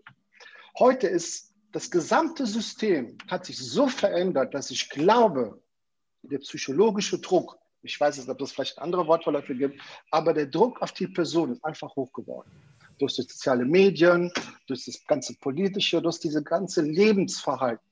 Heute 0.78 1.06
ist 1.06 1.54
das 1.74 1.90
gesamte 1.90 2.46
System 2.46 3.18
hat 3.28 3.46
sich 3.46 3.58
so 3.58 3.88
verändert, 3.88 4.54
dass 4.54 4.70
ich 4.70 4.88
glaube, 4.90 5.60
der 6.22 6.38
psychologische 6.38 7.18
Druck, 7.18 7.58
ich 7.82 7.98
weiß 7.98 8.16
nicht, 8.18 8.28
ob 8.28 8.40
es 8.40 8.52
vielleicht 8.52 8.78
andere 8.78 9.04
dafür 9.04 9.56
gibt, 9.56 9.80
aber 10.10 10.32
der 10.32 10.46
Druck 10.46 10.80
auf 10.80 10.92
die 10.92 11.08
Person 11.08 11.52
ist 11.52 11.64
einfach 11.64 11.94
hoch 11.96 12.12
geworden. 12.12 12.50
Durch 12.98 13.16
die 13.16 13.22
sozialen 13.22 13.68
Medien, 13.68 14.32
durch 14.68 14.84
das 14.84 15.04
ganze 15.04 15.34
Politische, 15.34 16.00
durch 16.00 16.20
diese 16.20 16.44
ganze 16.44 16.82
Lebensverhalten. 16.82 17.84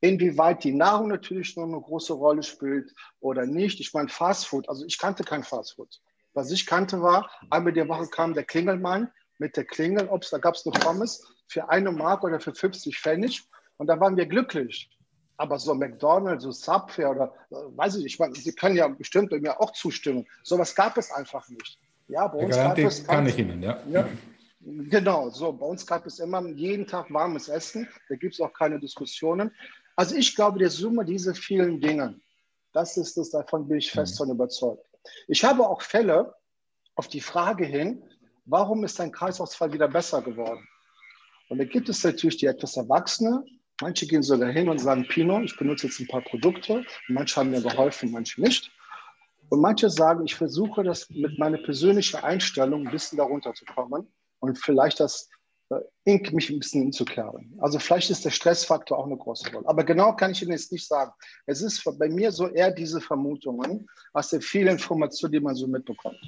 Inwieweit 0.00 0.62
die 0.62 0.72
Nahrung 0.72 1.08
natürlich 1.08 1.56
noch 1.56 1.64
eine 1.64 1.80
große 1.80 2.12
Rolle 2.12 2.42
spielt 2.42 2.94
oder 3.20 3.46
nicht. 3.46 3.80
Ich 3.80 3.92
meine, 3.94 4.08
Fastfood, 4.08 4.68
also 4.68 4.84
ich 4.86 4.98
kannte 4.98 5.24
kein 5.24 5.42
Fastfood. 5.42 6.00
Was 6.34 6.52
ich 6.52 6.66
kannte 6.66 7.02
war, 7.02 7.30
einmal 7.50 7.72
die 7.72 7.88
Woche 7.88 8.06
kam 8.08 8.34
der 8.34 8.44
Klingelmann 8.44 9.10
mit 9.38 9.56
der 9.56 9.64
Klingel, 9.64 10.08
ob's, 10.08 10.30
da 10.30 10.38
gab 10.38 10.54
es 10.54 10.66
eine 10.66 10.78
Pommes 10.78 11.24
für 11.48 11.68
eine 11.68 11.90
Mark 11.90 12.22
oder 12.24 12.40
für 12.40 12.54
50 12.54 12.98
Pfennig 12.98 13.42
und 13.76 13.86
da 13.86 13.98
waren 13.98 14.16
wir 14.16 14.26
glücklich. 14.26 14.90
Aber 15.36 15.58
so 15.58 15.74
McDonald's, 15.74 16.42
so 16.44 16.50
Subway 16.50 17.06
oder 17.06 17.32
äh, 17.50 17.54
weiß 17.54 17.96
ich 17.96 18.02
nicht, 18.02 18.14
ich 18.14 18.18
meine, 18.18 18.34
Sie 18.34 18.52
können 18.52 18.76
ja 18.76 18.88
bestimmt 18.88 19.30
mir 19.30 19.60
auch 19.60 19.72
zustimmen. 19.72 20.26
Sowas 20.42 20.74
gab 20.74 20.98
es 20.98 21.12
einfach 21.12 21.48
nicht. 21.48 21.78
Ja, 22.08 22.26
bei 22.26 22.38
uns 22.38 22.56
gab 22.56 22.78
es 22.78 23.06
kann 23.06 23.26
ich 23.26 23.38
Ihnen, 23.38 23.62
ja. 23.62 23.80
ja. 23.88 24.08
Genau, 24.60 25.30
so 25.30 25.52
bei 25.52 25.66
uns 25.66 25.86
gab 25.86 26.06
es 26.06 26.18
immer 26.18 26.44
jeden 26.48 26.86
Tag 26.86 27.12
warmes 27.12 27.48
Essen. 27.48 27.88
Da 28.08 28.16
gibt 28.16 28.34
es 28.34 28.40
auch 28.40 28.52
keine 28.52 28.80
Diskussionen. 28.80 29.52
Also 29.98 30.14
ich 30.14 30.36
glaube, 30.36 30.60
der 30.60 30.70
Summe 30.70 31.04
dieser 31.04 31.34
vielen 31.34 31.80
Dinge, 31.80 32.20
das 32.72 32.96
ist 32.96 33.18
es, 33.18 33.30
davon 33.30 33.66
bin 33.66 33.78
ich 33.78 33.90
fest 33.90 34.14
mhm. 34.14 34.18
von 34.18 34.30
überzeugt. 34.30 34.86
Ich 35.26 35.42
habe 35.42 35.68
auch 35.68 35.82
Fälle 35.82 36.36
auf 36.94 37.08
die 37.08 37.20
Frage 37.20 37.66
hin, 37.66 38.04
warum 38.44 38.84
ist 38.84 39.00
dein 39.00 39.10
Kreislaufsfall 39.10 39.72
wieder 39.72 39.88
besser 39.88 40.22
geworden? 40.22 40.64
Und 41.48 41.58
da 41.58 41.64
gibt 41.64 41.88
es 41.88 42.04
natürlich 42.04 42.36
die 42.36 42.46
etwas 42.46 42.76
Erwachsene. 42.76 43.44
Manche 43.80 44.06
gehen 44.06 44.22
sogar 44.22 44.52
hin 44.52 44.68
und 44.68 44.78
sagen, 44.78 45.04
Pino, 45.08 45.40
ich 45.40 45.56
benutze 45.56 45.88
jetzt 45.88 45.98
ein 45.98 46.06
paar 46.06 46.22
Produkte. 46.22 46.84
Manche 47.08 47.34
haben 47.34 47.50
mir 47.50 47.60
geholfen, 47.60 48.12
manche 48.12 48.40
nicht. 48.40 48.70
Und 49.48 49.60
manche 49.60 49.90
sagen, 49.90 50.24
ich 50.24 50.36
versuche 50.36 50.84
das 50.84 51.10
mit 51.10 51.40
meiner 51.40 51.58
persönlichen 51.58 52.18
Einstellung 52.22 52.86
ein 52.86 52.92
bisschen 52.92 53.18
darunter 53.18 53.52
zu 53.52 53.64
kommen 53.64 54.06
und 54.38 54.58
vielleicht 54.58 55.00
das 55.00 55.28
Ink 56.04 56.32
mich 56.32 56.48
ein 56.48 56.58
bisschen 56.58 56.82
hinzuklären. 56.82 57.54
Also 57.58 57.78
vielleicht 57.78 58.10
ist 58.10 58.24
der 58.24 58.30
Stressfaktor 58.30 58.98
auch 58.98 59.06
eine 59.06 59.18
große 59.18 59.52
Rolle. 59.52 59.68
Aber 59.68 59.84
genau 59.84 60.16
kann 60.16 60.30
ich 60.30 60.42
Ihnen 60.42 60.52
jetzt 60.52 60.72
nicht 60.72 60.86
sagen. 60.86 61.12
Es 61.46 61.60
ist 61.60 61.84
bei 61.98 62.08
mir 62.08 62.32
so 62.32 62.48
eher 62.48 62.70
diese 62.70 63.00
Vermutungen 63.00 63.86
aus 64.14 64.30
der 64.30 64.40
vielen 64.40 64.68
Informationen, 64.68 65.32
die 65.32 65.40
man 65.40 65.54
so 65.54 65.66
mitbekommt. 65.66 66.18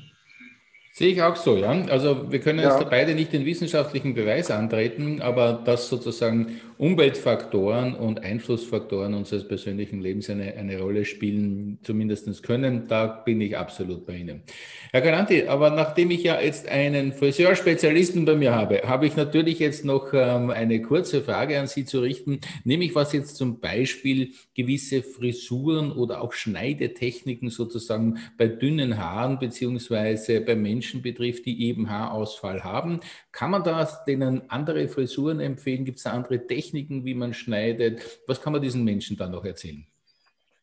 Sehe 1.00 1.12
ich 1.12 1.22
auch 1.22 1.36
so, 1.36 1.56
ja. 1.56 1.70
Also 1.88 2.30
wir 2.30 2.40
können 2.40 2.58
ja. 2.58 2.78
jetzt 2.78 2.90
beide 2.90 3.14
nicht 3.14 3.32
den 3.32 3.46
wissenschaftlichen 3.46 4.12
Beweis 4.12 4.50
antreten, 4.50 5.22
aber 5.22 5.54
dass 5.64 5.88
sozusagen 5.88 6.60
Umweltfaktoren 6.76 7.94
und 7.94 8.22
Einflussfaktoren 8.22 9.14
unseres 9.14 9.48
persönlichen 9.48 10.02
Lebens 10.02 10.28
eine, 10.28 10.54
eine 10.54 10.78
Rolle 10.78 11.06
spielen, 11.06 11.78
zumindest 11.82 12.42
können, 12.42 12.86
da 12.86 13.06
bin 13.06 13.40
ich 13.40 13.56
absolut 13.56 14.06
bei 14.06 14.16
Ihnen. 14.16 14.42
Herr 14.90 15.02
Garanti, 15.02 15.46
aber 15.46 15.70
nachdem 15.70 16.10
ich 16.10 16.22
ja 16.22 16.40
jetzt 16.40 16.68
einen 16.68 17.12
Friseurspezialisten 17.12 18.24
bei 18.24 18.34
mir 18.34 18.54
habe, 18.54 18.82
habe 18.86 19.06
ich 19.06 19.14
natürlich 19.14 19.58
jetzt 19.58 19.84
noch 19.84 20.14
ähm, 20.14 20.50
eine 20.50 20.82
kurze 20.82 21.22
Frage 21.22 21.60
an 21.60 21.66
Sie 21.66 21.84
zu 21.84 22.00
richten, 22.00 22.40
nämlich 22.64 22.94
was 22.94 23.12
jetzt 23.12 23.36
zum 23.36 23.60
Beispiel 23.60 24.32
gewisse 24.54 25.02
Frisuren 25.02 25.92
oder 25.92 26.22
auch 26.22 26.32
Schneidetechniken 26.32 27.50
sozusagen 27.50 28.18
bei 28.36 28.48
dünnen 28.48 28.98
Haaren 28.98 29.38
beziehungsweise 29.38 30.40
bei 30.40 30.56
Menschen 30.56 30.89
Menschen 30.90 31.02
betrifft, 31.02 31.46
die 31.46 31.66
eben 31.68 31.88
Haarausfall 31.90 32.64
haben. 32.64 33.00
Kann 33.32 33.50
man 33.50 33.62
da 33.62 33.84
denen 34.06 34.50
andere 34.50 34.88
Frisuren 34.88 35.40
empfehlen? 35.40 35.84
Gibt 35.84 35.98
es 35.98 36.06
andere 36.06 36.46
Techniken, 36.46 37.04
wie 37.04 37.14
man 37.14 37.32
schneidet? 37.34 38.20
Was 38.26 38.40
kann 38.40 38.52
man 38.52 38.62
diesen 38.62 38.84
Menschen 38.84 39.16
dann 39.16 39.30
noch 39.30 39.44
erzählen? 39.44 39.86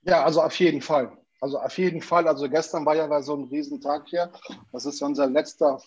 Ja, 0.03 0.23
also 0.23 0.41
auf 0.41 0.57
jeden 0.59 0.81
Fall. 0.81 1.11
Also 1.39 1.59
auf 1.59 1.77
jeden 1.77 2.01
Fall. 2.01 2.27
Also 2.27 2.49
gestern 2.49 2.85
war 2.85 2.95
ja 2.95 3.21
so 3.21 3.35
ein 3.35 3.45
Riesentag 3.45 4.07
hier. 4.07 4.31
Das 4.71 4.85
ist 4.85 5.01
unser 5.01 5.27
letzter 5.27 5.79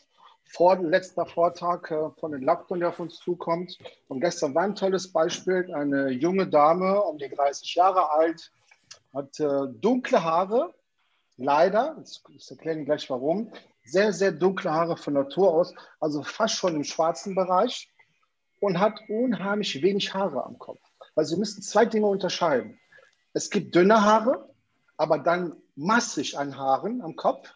vorletzter 0.52 1.26
Vortag 1.26 1.90
äh, 1.92 2.10
von 2.18 2.32
den 2.32 2.42
Lockdown, 2.42 2.80
der 2.80 2.88
auf 2.88 2.98
uns 2.98 3.18
zukommt. 3.18 3.78
Und 4.08 4.20
gestern 4.20 4.52
war 4.54 4.64
ein 4.64 4.74
tolles 4.74 5.12
Beispiel. 5.12 5.72
Eine 5.72 6.10
junge 6.10 6.48
Dame, 6.48 7.00
um 7.02 7.18
die 7.18 7.28
30 7.28 7.74
Jahre 7.76 8.10
alt, 8.10 8.50
hat 9.14 9.38
äh, 9.38 9.68
dunkle 9.80 10.24
Haare. 10.24 10.74
Leider, 11.36 12.02
ich 12.36 12.50
erkläre 12.50 12.76
Ihnen 12.76 12.84
gleich 12.84 13.08
warum, 13.08 13.52
sehr, 13.90 14.12
sehr 14.12 14.32
dunkle 14.32 14.70
Haare 14.70 14.96
von 14.96 15.14
Natur 15.14 15.52
aus, 15.52 15.74
also 15.98 16.22
fast 16.22 16.54
schon 16.54 16.76
im 16.76 16.84
schwarzen 16.84 17.34
Bereich 17.34 17.90
und 18.60 18.78
hat 18.78 19.00
unheimlich 19.08 19.82
wenig 19.82 20.14
Haare 20.14 20.44
am 20.44 20.58
Kopf. 20.58 20.80
Weil 21.14 21.24
Sie 21.24 21.36
müssen 21.36 21.62
zwei 21.62 21.84
Dinge 21.84 22.06
unterscheiden. 22.06 22.78
Es 23.32 23.50
gibt 23.50 23.74
dünne 23.74 24.02
Haare, 24.02 24.48
aber 24.96 25.18
dann 25.18 25.56
massig 25.76 26.38
an 26.38 26.56
Haaren 26.56 27.00
am 27.02 27.16
Kopf. 27.16 27.52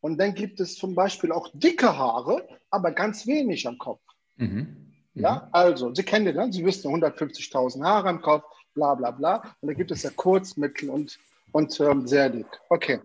Und 0.00 0.18
dann 0.18 0.34
gibt 0.34 0.60
es 0.60 0.74
zum 0.74 0.94
Beispiel 0.94 1.30
auch 1.30 1.48
dicke 1.54 1.96
Haare, 1.96 2.46
aber 2.70 2.90
ganz 2.90 3.26
wenig 3.26 3.66
am 3.68 3.78
Kopf. 3.78 4.02
Mhm. 4.36 4.92
Ja, 5.14 5.34
mhm. 5.34 5.48
also, 5.52 5.94
Sie 5.94 6.02
kennen 6.02 6.24
den, 6.24 6.36
ne? 6.36 6.52
Sie 6.52 6.64
wissen 6.64 6.90
150.000 6.90 7.84
Haare 7.84 8.08
am 8.08 8.22
Kopf, 8.22 8.44
bla 8.74 8.94
bla 8.94 9.10
bla. 9.10 9.36
Und 9.60 9.68
da 9.68 9.74
gibt 9.74 9.90
es 9.90 10.02
ja 10.02 10.10
kurz, 10.14 10.56
mittel 10.56 10.90
und, 10.90 11.18
und 11.52 11.78
ähm, 11.80 12.06
sehr 12.06 12.30
dick. 12.30 12.46
Okay. 12.68 13.00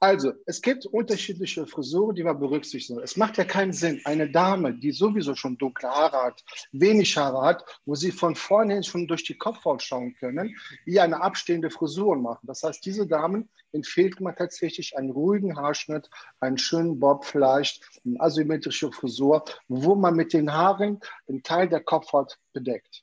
Also, 0.00 0.32
es 0.46 0.62
gibt 0.62 0.86
unterschiedliche 0.86 1.66
Frisuren, 1.66 2.14
die 2.14 2.22
man 2.22 2.38
berücksichtigen. 2.38 3.00
Es 3.00 3.16
macht 3.16 3.36
ja 3.36 3.44
keinen 3.44 3.72
Sinn, 3.72 4.00
eine 4.04 4.30
Dame, 4.30 4.72
die 4.72 4.92
sowieso 4.92 5.34
schon 5.34 5.58
dunkle 5.58 5.88
Haare 5.88 6.22
hat, 6.22 6.44
wenig 6.70 7.16
Haare 7.16 7.42
hat, 7.42 7.64
wo 7.84 7.96
sie 7.96 8.12
von 8.12 8.36
vorne 8.36 8.84
schon 8.84 9.08
durch 9.08 9.24
die 9.24 9.36
Kopfhaut 9.36 9.82
schauen 9.82 10.14
können, 10.14 10.56
ihr 10.86 11.02
eine 11.02 11.20
abstehende 11.20 11.68
Frisur 11.68 12.14
machen. 12.14 12.46
Das 12.46 12.62
heißt, 12.62 12.86
diese 12.86 13.08
Damen 13.08 13.48
empfiehlt 13.72 14.20
man 14.20 14.36
tatsächlich 14.36 14.96
einen 14.96 15.10
ruhigen 15.10 15.56
Haarschnitt, 15.56 16.08
einen 16.38 16.58
schönen 16.58 17.00
Bob 17.00 17.24
vielleicht, 17.24 17.82
eine 18.06 18.20
asymmetrische 18.20 18.92
Frisur, 18.92 19.44
wo 19.66 19.96
man 19.96 20.14
mit 20.14 20.32
den 20.32 20.52
Haaren 20.52 21.00
den 21.26 21.42
Teil 21.42 21.68
der 21.68 21.80
Kopfhaut 21.80 22.38
bedeckt. 22.52 23.02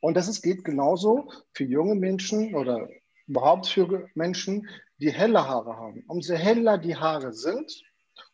Und 0.00 0.16
das 0.16 0.26
ist, 0.26 0.42
geht 0.42 0.64
genauso 0.64 1.30
für 1.52 1.64
junge 1.64 1.94
Menschen 1.94 2.56
oder 2.56 2.88
überhaupt 3.28 3.66
für 3.68 4.08
Menschen, 4.14 4.68
die 4.98 5.10
helle 5.10 5.46
Haare 5.46 5.76
haben. 5.76 6.02
Umso 6.08 6.34
heller 6.34 6.78
die 6.78 6.96
Haare 6.96 7.32
sind, 7.32 7.82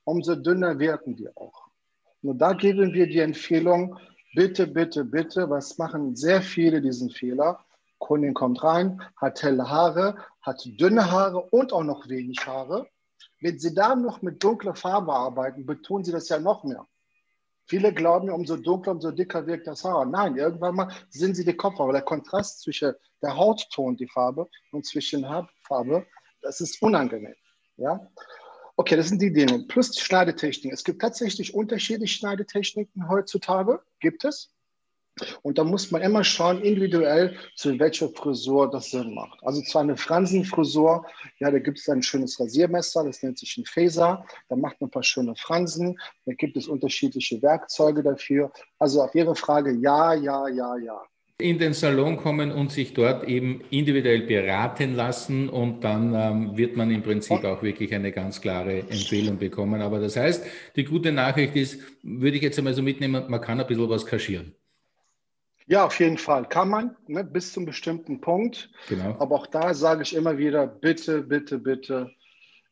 umso 0.05 0.35
dünner 0.37 0.79
wirken 0.79 1.17
die 1.17 1.29
auch. 1.37 1.69
Nur 2.23 2.35
da 2.35 2.53
geben 2.55 2.95
wir 2.95 3.07
die 3.07 3.19
Empfehlung, 3.19 3.99
bitte, 4.35 4.67
bitte, 4.67 5.05
bitte, 5.05 5.51
was 5.51 5.77
machen 5.77 6.17
sehr 6.17 6.41
viele 6.41 6.81
diesen 6.81 7.11
Fehler? 7.11 7.65
Kundin 7.99 8.35
kommt 8.35 8.63
rein, 8.63 9.03
hat 9.17 9.43
helle 9.43 9.69
Haare, 9.69 10.17
hat 10.43 10.63
dünne 10.65 11.11
Haare 11.11 11.41
und 11.41 11.73
auch 11.73 11.85
noch 11.85 12.09
wenig 12.09 12.47
Haare. 12.47 12.87
Wenn 13.41 13.59
Sie 13.59 13.75
da 13.75 13.95
noch 13.95 14.23
mit 14.23 14.43
dunkler 14.43 14.75
Farbe 14.75 15.13
arbeiten, 15.13 15.67
betonen 15.67 16.05
Sie 16.05 16.13
das 16.13 16.29
ja 16.29 16.39
noch 16.39 16.65
mehr. 16.65 16.87
Viele 17.67 17.93
glauben, 17.95 18.31
umso 18.31 18.57
dunkler, 18.57 18.93
umso 18.93 19.11
dicker 19.11 19.47
wirkt 19.47 19.67
das 19.67 19.85
Haar. 19.85 20.05
Nein, 20.05 20.37
irgendwann 20.37 20.75
mal 20.75 20.93
sind 21.09 21.35
sie 21.35 21.45
die 21.45 21.57
Kopfhaut. 21.57 21.95
Der 21.95 22.03
Kontrast 22.03 22.61
zwischen 22.63 22.95
der 23.23 23.37
Hautton, 23.37 23.97
die 23.97 24.09
Farbe, 24.09 24.49
und 24.73 24.85
zwischen 24.85 25.29
Haarfarbe 25.29 26.07
das 26.45 26.61
ist 26.61 26.81
unangenehm. 26.83 27.35
Ja? 27.77 28.07
Okay, 28.77 28.97
das 28.97 29.09
sind 29.09 29.21
die 29.21 29.33
Dinge. 29.33 29.65
Plus 29.67 29.91
die 29.91 30.01
Schneidetechnik. 30.01 30.73
Es 30.73 30.85
gibt 30.85 31.01
tatsächlich 31.01 31.55
unterschiedliche 31.55 32.19
Schneidetechniken 32.19 33.09
heutzutage. 33.09 33.81
Gibt 34.01 34.25
es. 34.25 34.54
Und 35.43 35.59
da 35.59 35.65
muss 35.65 35.91
man 35.91 36.03
immer 36.03 36.25
schauen, 36.25 36.63
individuell, 36.63 37.37
zu 37.55 37.79
welcher 37.79 38.09
Frisur 38.09 38.71
das 38.71 38.91
Sinn 38.91 39.15
macht. 39.15 39.39
Also 39.43 39.63
zwar 39.63 39.83
eine 39.83 39.97
Fransenfrisur, 39.97 41.07
ja, 41.39 41.51
da 41.51 41.59
gibt 41.59 41.79
es 41.79 41.89
ein 41.89 42.03
schönes 42.03 42.39
Rasiermesser, 42.41 43.05
das 43.05 43.23
nennt 43.23 43.39
sich 43.39 43.57
ein 43.57 43.65
Phaser, 43.65 44.27
da 44.49 44.57
macht 44.57 44.81
man 44.81 44.89
ein 44.89 44.91
paar 44.91 45.03
schöne 45.03 45.35
Fransen, 45.37 45.99
da 46.27 46.33
gibt 46.33 46.57
es 46.57 46.67
unterschiedliche 46.67 47.41
Werkzeuge 47.43 48.03
dafür. 48.03 48.53
Also 48.79 49.03
auf 49.03 49.15
Ihre 49.15 49.37
Frage, 49.37 49.73
ja, 49.73 50.15
ja, 50.15 50.49
ja, 50.49 50.77
ja. 50.77 51.01
In 51.39 51.59
den 51.59 51.73
Salon 51.75 52.17
kommen 52.17 52.53
und 52.53 52.71
sich 52.71 52.95
dort 52.95 53.25
eben 53.25 53.61
individuell 53.71 54.23
beraten 54.23 54.95
lassen 54.95 55.49
und 55.49 55.83
dann 55.83 56.15
ähm, 56.15 56.57
wird 56.57 56.77
man 56.77 56.93
im 56.93 57.03
Prinzip 57.03 57.43
auch 57.43 57.61
wirklich 57.61 57.93
eine 57.93 58.13
ganz 58.13 58.41
klare 58.41 58.79
Empfehlung 58.79 59.37
bekommen. 59.39 59.83
Aber 59.83 59.99
das 59.99 60.17
heißt, 60.17 60.45
die 60.77 60.85
gute 60.85 61.11
Nachricht 61.11 61.57
ist, 61.57 61.81
würde 62.05 62.37
ich 62.37 62.43
jetzt 62.45 62.59
einmal 62.59 62.75
so 62.75 62.83
mitnehmen, 62.83 63.25
man 63.29 63.41
kann 63.41 63.61
ein 63.61 63.67
bisschen 63.67 63.89
was 63.89 64.07
kaschieren. 64.07 64.55
Ja, 65.67 65.87
auf 65.87 65.99
jeden 65.99 66.19
Fall 66.19 66.47
kann 66.49 66.69
man, 66.69 66.97
ne, 67.07 67.25
bis 67.25 67.53
zum 67.53 67.65
bestimmten 67.65 68.21
Punkt. 68.21 68.71
Genau. 68.89 69.17
Aber 69.19 69.37
auch 69.37 69.47
da 69.47 69.73
sage 69.73 70.03
ich 70.03 70.15
immer 70.15 70.37
wieder, 70.37 70.67
bitte, 70.67 71.23
bitte, 71.23 71.59
bitte, 71.59 72.11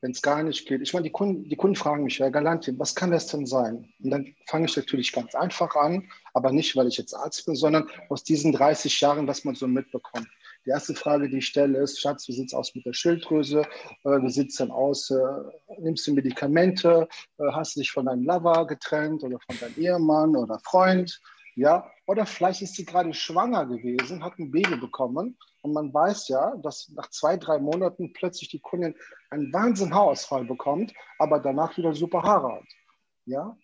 wenn 0.02 0.10
es 0.10 0.20
gar 0.20 0.42
nicht 0.42 0.66
geht. 0.66 0.82
Ich 0.82 0.92
meine, 0.92 1.04
die 1.04 1.12
Kunden, 1.12 1.48
die 1.48 1.56
Kunden 1.56 1.76
fragen 1.76 2.04
mich, 2.04 2.18
Herr 2.18 2.30
Galanti, 2.30 2.78
was 2.78 2.94
kann 2.94 3.10
das 3.10 3.28
denn 3.28 3.46
sein? 3.46 3.88
Und 4.02 4.10
dann 4.10 4.34
fange 4.46 4.66
ich 4.66 4.76
natürlich 4.76 5.12
ganz 5.12 5.34
einfach 5.34 5.74
an, 5.74 6.10
aber 6.34 6.52
nicht, 6.52 6.76
weil 6.76 6.88
ich 6.88 6.98
jetzt 6.98 7.14
Arzt 7.14 7.46
bin, 7.46 7.54
sondern 7.54 7.88
aus 8.10 8.24
diesen 8.24 8.52
30 8.52 9.00
Jahren, 9.00 9.26
was 9.26 9.44
man 9.44 9.54
so 9.54 9.66
mitbekommt. 9.66 10.28
Die 10.66 10.70
erste 10.70 10.94
Frage, 10.94 11.28
die 11.28 11.38
ich 11.38 11.46
stelle, 11.46 11.78
ist, 11.78 12.00
Schatz, 12.00 12.28
wie 12.28 12.32
sieht 12.32 12.48
es 12.48 12.54
aus 12.54 12.74
mit 12.74 12.84
der 12.84 12.92
Schilddrüse? 12.92 13.62
Äh, 14.04 14.22
wie 14.22 14.30
sieht 14.30 14.50
es 14.50 14.56
denn 14.56 14.70
aus? 14.70 15.10
Äh, 15.10 15.16
nimmst 15.78 16.06
du 16.06 16.12
Medikamente? 16.12 17.08
Äh, 17.38 17.44
hast 17.52 17.74
du 17.74 17.80
dich 17.80 17.90
von 17.90 18.06
deinem 18.06 18.24
Lover 18.24 18.66
getrennt 18.66 19.24
oder 19.24 19.38
von 19.40 19.58
deinem 19.58 19.74
Ehemann 19.76 20.36
oder 20.36 20.60
Freund? 20.60 21.20
Ja, 21.54 21.90
oder 22.06 22.24
vielleicht 22.24 22.62
ist 22.62 22.76
sie 22.76 22.84
gerade 22.84 23.12
schwanger 23.12 23.66
gewesen, 23.66 24.24
hat 24.24 24.38
ein 24.38 24.50
Baby 24.50 24.76
bekommen 24.76 25.36
und 25.60 25.72
man 25.72 25.92
weiß 25.92 26.28
ja, 26.28 26.56
dass 26.56 26.88
nach 26.94 27.10
zwei, 27.10 27.36
drei 27.36 27.58
Monaten 27.58 28.12
plötzlich 28.14 28.48
die 28.48 28.60
Kundin 28.60 28.94
einen 29.30 29.52
Wahnsinn 29.52 29.94
Haarausfall 29.94 30.44
bekommt, 30.44 30.94
aber 31.18 31.40
danach 31.40 31.76
wieder 31.76 31.94
super 31.94 32.22
Haare 32.22 32.54
hat. 32.54 32.68
Ja, 33.26 33.56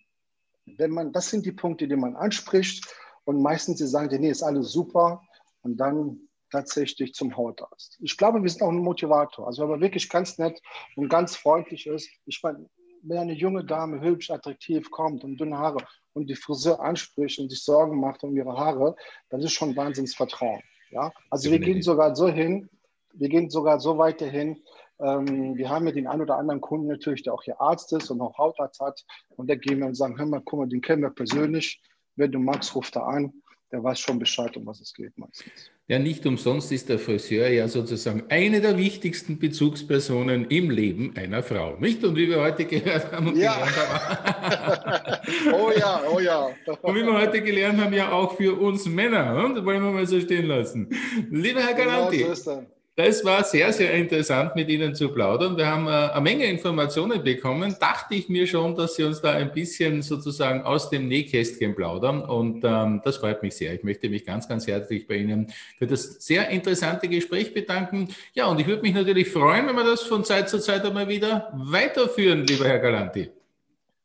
wenn 0.77 0.90
man, 0.90 1.12
das 1.12 1.31
sind 1.31 1.46
die 1.46 1.53
Punkte, 1.53 1.88
die 1.88 1.96
man 1.96 2.14
anspricht 2.14 2.94
und 3.24 3.42
meistens 3.42 3.79
sie 3.79 3.87
sagen, 3.87 4.20
nee, 4.20 4.31
ist 4.31 4.42
alles 4.42 4.70
super 4.70 5.22
und 5.62 5.79
dann 5.79 6.29
tatsächlich 6.51 7.14
zum 7.14 7.37
Hautarzt. 7.37 7.98
Ich 8.01 8.16
glaube, 8.16 8.42
wir 8.42 8.51
sind 8.51 8.62
auch 8.62 8.70
ein 8.70 8.79
Motivator. 8.79 9.46
Also 9.46 9.62
wenn 9.62 9.70
man 9.70 9.81
wirklich 9.81 10.09
ganz 10.09 10.38
nett 10.38 10.61
und 10.96 11.09
ganz 11.09 11.37
freundlich 11.37 11.87
ist, 11.87 12.11
ich 12.27 12.42
meine, 12.42 12.68
wenn 13.02 13.18
eine 13.18 13.32
junge 13.32 13.64
Dame 13.64 14.00
hübsch, 14.00 14.30
attraktiv 14.30 14.90
kommt 14.90 15.24
und 15.24 15.38
dünne 15.38 15.58
Haare 15.58 15.78
und 16.12 16.28
die 16.28 16.34
Friseur 16.34 16.80
anspricht 16.80 17.38
und 17.38 17.50
sich 17.50 17.62
Sorgen 17.62 18.00
macht 18.00 18.24
um 18.24 18.37
ihre 18.37 18.56
Haare, 18.56 18.96
das 19.30 19.44
ist 19.44 19.52
schon 19.52 19.76
Wahnsinnsvertrauen. 19.76 20.62
Ja? 20.90 21.12
Also 21.30 21.50
wir 21.50 21.58
gehen 21.58 21.82
sogar 21.82 22.16
so 22.16 22.28
hin, 22.28 22.68
wir 23.12 23.28
gehen 23.28 23.50
sogar 23.50 23.80
so 23.80 23.98
weit 23.98 24.20
hin, 24.20 24.62
ähm, 25.00 25.56
wir 25.56 25.68
haben 25.68 25.87
ja 25.87 25.92
den 25.92 26.06
einen 26.06 26.22
oder 26.22 26.37
anderen 26.37 26.61
Kunden 26.61 26.88
natürlich, 26.88 27.22
der 27.22 27.34
auch 27.34 27.42
hier 27.42 27.61
Arzt 27.61 27.92
ist 27.92 28.11
und 28.11 28.20
auch 28.20 28.37
Hautarzt 28.37 28.80
hat 28.80 29.04
und 29.37 29.48
da 29.48 29.54
gehen 29.54 29.78
wir 29.78 29.87
und 29.87 29.94
sagen, 29.94 30.18
hör 30.18 30.26
mal, 30.26 30.42
guck 30.44 30.61
mal, 30.61 30.68
den 30.68 30.80
kennen 30.80 31.02
wir 31.02 31.11
persönlich, 31.11 31.80
wenn 32.16 32.32
du 32.32 32.38
magst, 32.38 32.74
ruf 32.74 32.90
da 32.90 33.04
an, 33.04 33.32
der 33.70 33.85
weiß 33.85 34.00
schon 34.00 34.18
Bescheid, 34.18 34.57
um 34.57 34.66
was 34.66 34.81
es 34.81 34.94
geht 34.94 35.16
meistens. 35.18 35.70
Ja, 35.87 35.98
nicht 35.98 36.24
umsonst 36.26 36.72
ist 36.72 36.88
der 36.88 36.98
Friseur 36.98 37.48
ja 37.48 37.68
sozusagen 37.68 38.24
eine 38.28 38.61
der 38.61 38.76
wichtigsten 38.76 39.38
Bezugspersonen 39.38 40.46
im 40.46 40.70
Leben 40.70 41.14
einer 41.16 41.42
Frau, 41.42 41.76
nicht? 41.78 42.04
Und 42.04 42.16
wie 42.16 42.28
wir 42.28 42.40
heute 42.40 42.64
gehört 42.64 43.12
haben 43.12 43.28
und 43.28 43.37
ja. 43.37 43.54
gelernt 43.54 43.76
haben. 43.76 45.54
oh 45.54 45.70
ja, 45.76 46.02
oh 46.11 46.20
ja. 46.20 46.48
und 46.83 46.94
wie 46.94 47.04
wir 47.04 47.14
heute 47.14 47.42
gelernt 47.42 47.81
haben, 47.81 47.92
ja 47.92 48.11
auch 48.12 48.37
für 48.37 48.59
uns 48.59 48.87
Männer. 48.87 49.44
Und 49.44 49.54
das 49.57 49.64
wollen 49.64 49.83
wir 49.83 49.92
mal 49.92 50.07
so 50.07 50.20
stehen 50.20 50.46
lassen. 50.46 50.88
Lieber 51.31 51.61
Herr 51.61 51.74
Galanti. 51.74 52.18
Genau 52.18 52.35
so 52.35 52.77
das 52.98 53.24
war 53.24 53.44
sehr, 53.44 53.72
sehr 53.72 53.94
interessant, 53.94 54.56
mit 54.56 54.68
Ihnen 54.68 54.92
zu 54.92 55.11
plaudern. 55.11 55.56
Wir 55.56 55.68
haben 55.68 55.87
äh, 55.87 55.90
eine 56.11 56.20
Menge 56.20 56.46
Informationen 56.46 57.22
bekommen. 57.22 57.76
Dachte 57.78 58.16
ich 58.16 58.28
mir 58.28 58.44
schon, 58.48 58.74
dass 58.74 58.96
Sie 58.96 59.04
uns 59.04 59.20
da 59.20 59.30
ein 59.30 59.52
bisschen 59.52 60.02
sozusagen 60.02 60.62
aus 60.62 60.90
dem 60.90 61.06
Nähkästchen 61.06 61.76
plaudern. 61.76 62.22
Und 62.22 62.64
ähm, 62.64 63.00
das 63.04 63.18
freut 63.18 63.40
mich 63.40 63.54
sehr. 63.54 63.72
Ich 63.72 63.84
möchte 63.84 64.08
mich 64.08 64.26
ganz, 64.26 64.48
ganz 64.48 64.66
herzlich 64.66 65.06
bei 65.06 65.14
Ihnen 65.14 65.52
für 65.78 65.87
das 65.87 66.16
sehr 66.26 66.48
interessante 66.48 67.06
Gespräch 67.06 67.54
bedanken. 67.54 68.08
Ja, 68.34 68.46
und 68.46 68.58
ich 68.58 68.66
würde 68.66 68.82
mich 68.82 68.94
natürlich 68.94 69.30
freuen, 69.30 69.68
wenn 69.68 69.76
wir 69.76 69.84
das 69.84 70.02
von 70.02 70.24
Zeit 70.24 70.48
zu 70.48 70.58
Zeit 70.58 70.84
einmal 70.84 71.06
wieder 71.06 71.52
weiterführen, 71.54 72.48
lieber 72.48 72.66
Herr 72.66 72.80
Galanti. 72.80 73.30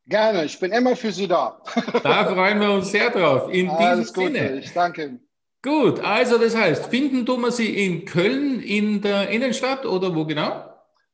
Gerne, 0.06 0.46
ich 0.46 0.60
bin 0.60 0.72
immer 0.72 0.96
für 0.96 1.12
Sie 1.12 1.28
da. 1.28 1.60
da 2.04 2.26
freuen 2.26 2.60
wir 2.60 2.70
uns 2.70 2.92
sehr 2.92 3.10
drauf. 3.10 3.52
In 3.52 3.70
Alles 3.72 4.14
diesem 4.14 4.24
Gute. 4.24 4.38
Sinne. 4.38 4.60
Ich 4.60 4.72
danke 4.72 5.04
Ihnen. 5.06 5.23
Gut, 5.64 6.02
also 6.02 6.38
das 6.38 6.58
heißt, 6.58 6.88
finden 6.88 7.26
tun 7.26 7.40
wir 7.40 7.52
sie 7.52 7.86
in 7.86 8.04
Köln 8.04 8.62
in 8.62 9.02
der 9.02 9.30
Innenstadt 9.30 9.86
oder 9.86 10.14
wo 10.14 10.26
genau? 10.26 10.70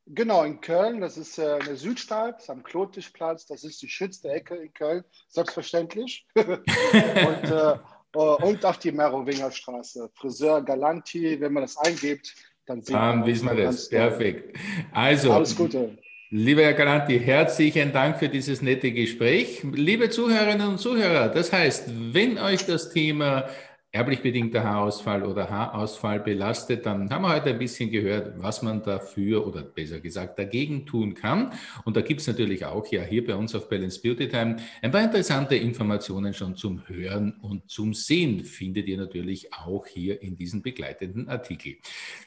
Genau, 0.07 0.43
in 0.43 0.59
Köln, 0.59 1.01
das 1.01 1.17
ist 1.17 1.37
äh, 1.37 1.59
eine 1.61 1.75
Südstadt 1.75 2.49
am 2.49 2.63
Klotischplatz, 2.63 3.45
das 3.45 3.63
ist 3.63 3.79
die 3.83 3.87
schützte 3.87 4.29
Ecke 4.29 4.55
in 4.55 4.73
Köln, 4.73 5.03
selbstverständlich. 5.27 6.25
und, 6.33 6.47
äh, 6.47 7.77
und 8.11 8.65
auf 8.65 8.79
die 8.79 8.91
Merowinger 8.91 9.51
Straße. 9.51 10.09
Friseur 10.15 10.63
Galanti, 10.63 11.39
wenn 11.39 11.53
man 11.53 11.61
das 11.61 11.77
eingibt, 11.77 12.33
dann 12.65 12.81
sieht 12.81 12.95
dann 12.95 13.19
man. 13.19 13.27
wissen 13.27 13.55
wir 13.55 13.65
das, 13.65 13.87
perfekt. 13.87 14.57
Also, 14.91 15.31
alles 15.31 15.55
Gute. 15.55 15.95
Lieber 16.31 16.63
Herr 16.63 16.73
Galanti, 16.73 17.19
herzlichen 17.19 17.91
Dank 17.91 18.17
für 18.17 18.29
dieses 18.29 18.63
nette 18.63 18.91
Gespräch. 18.91 19.63
Liebe 19.63 20.09
Zuhörerinnen 20.09 20.67
und 20.69 20.79
Zuhörer, 20.79 21.29
das 21.29 21.53
heißt, 21.53 21.85
wenn 22.13 22.39
euch 22.39 22.65
das 22.65 22.89
Thema 22.89 23.47
erblich 23.91 24.21
bedingter 24.21 24.63
Haarausfall 24.63 25.23
oder 25.23 25.49
Haarausfall 25.49 26.19
belastet, 26.19 26.85
dann 26.85 27.09
haben 27.09 27.23
wir 27.23 27.33
heute 27.33 27.49
ein 27.49 27.57
bisschen 27.57 27.89
gehört, 27.89 28.33
was 28.37 28.61
man 28.61 28.83
dafür 28.83 29.47
oder 29.47 29.63
besser 29.63 29.99
gesagt 29.99 30.37
dagegen 30.37 30.85
tun 30.85 31.15
kann. 31.15 31.53
Und 31.85 31.97
da 31.97 32.01
gibt 32.01 32.21
es 32.21 32.27
natürlich 32.27 32.65
auch 32.65 32.85
ja 32.91 33.01
hier 33.01 33.25
bei 33.25 33.35
uns 33.35 33.55
auf 33.55 33.67
Balance 33.67 33.99
Beauty 33.99 34.27
Time 34.27 34.57
ein 34.83 34.91
paar 34.91 35.01
interessante 35.01 35.55
Informationen 35.55 36.35
schon 36.35 36.55
zum 36.55 36.87
Hören 36.87 37.37
und 37.41 37.67
zum 37.67 37.95
Sehen 37.95 38.43
findet 38.43 38.87
ihr 38.87 38.97
natürlich 38.97 39.51
auch 39.53 39.87
hier 39.87 40.21
in 40.21 40.35
diesem 40.35 40.61
begleitenden 40.61 41.27
Artikel. 41.27 41.77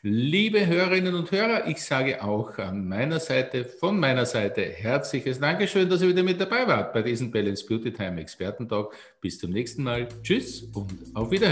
Liebe 0.02 0.66
Hörerinnen 0.66 1.14
und 1.14 1.30
Hörer, 1.30 1.68
ich 1.68 1.80
sage 1.80 2.24
auch 2.24 2.58
an 2.58 2.88
meiner 2.88 3.20
Seite, 3.20 3.64
von 3.64 4.00
meiner 4.00 4.26
Seite 4.26 4.62
herzliches 4.62 5.38
Dankeschön, 5.38 5.88
dass 5.88 6.02
ihr 6.02 6.08
wieder 6.08 6.24
mit 6.24 6.40
dabei 6.40 6.66
wart 6.66 6.92
bei 6.92 7.02
diesem 7.02 7.30
Balance 7.30 7.64
Beauty 7.64 7.92
Time 7.92 8.20
Expertentalk. 8.20 8.92
Bis 9.20 9.38
zum 9.38 9.52
nächsten 9.52 9.84
Mal. 9.84 10.08
Tschüss 10.24 10.62
und 10.74 10.90
auf 11.14 11.30
Wiedersehen. 11.30 11.51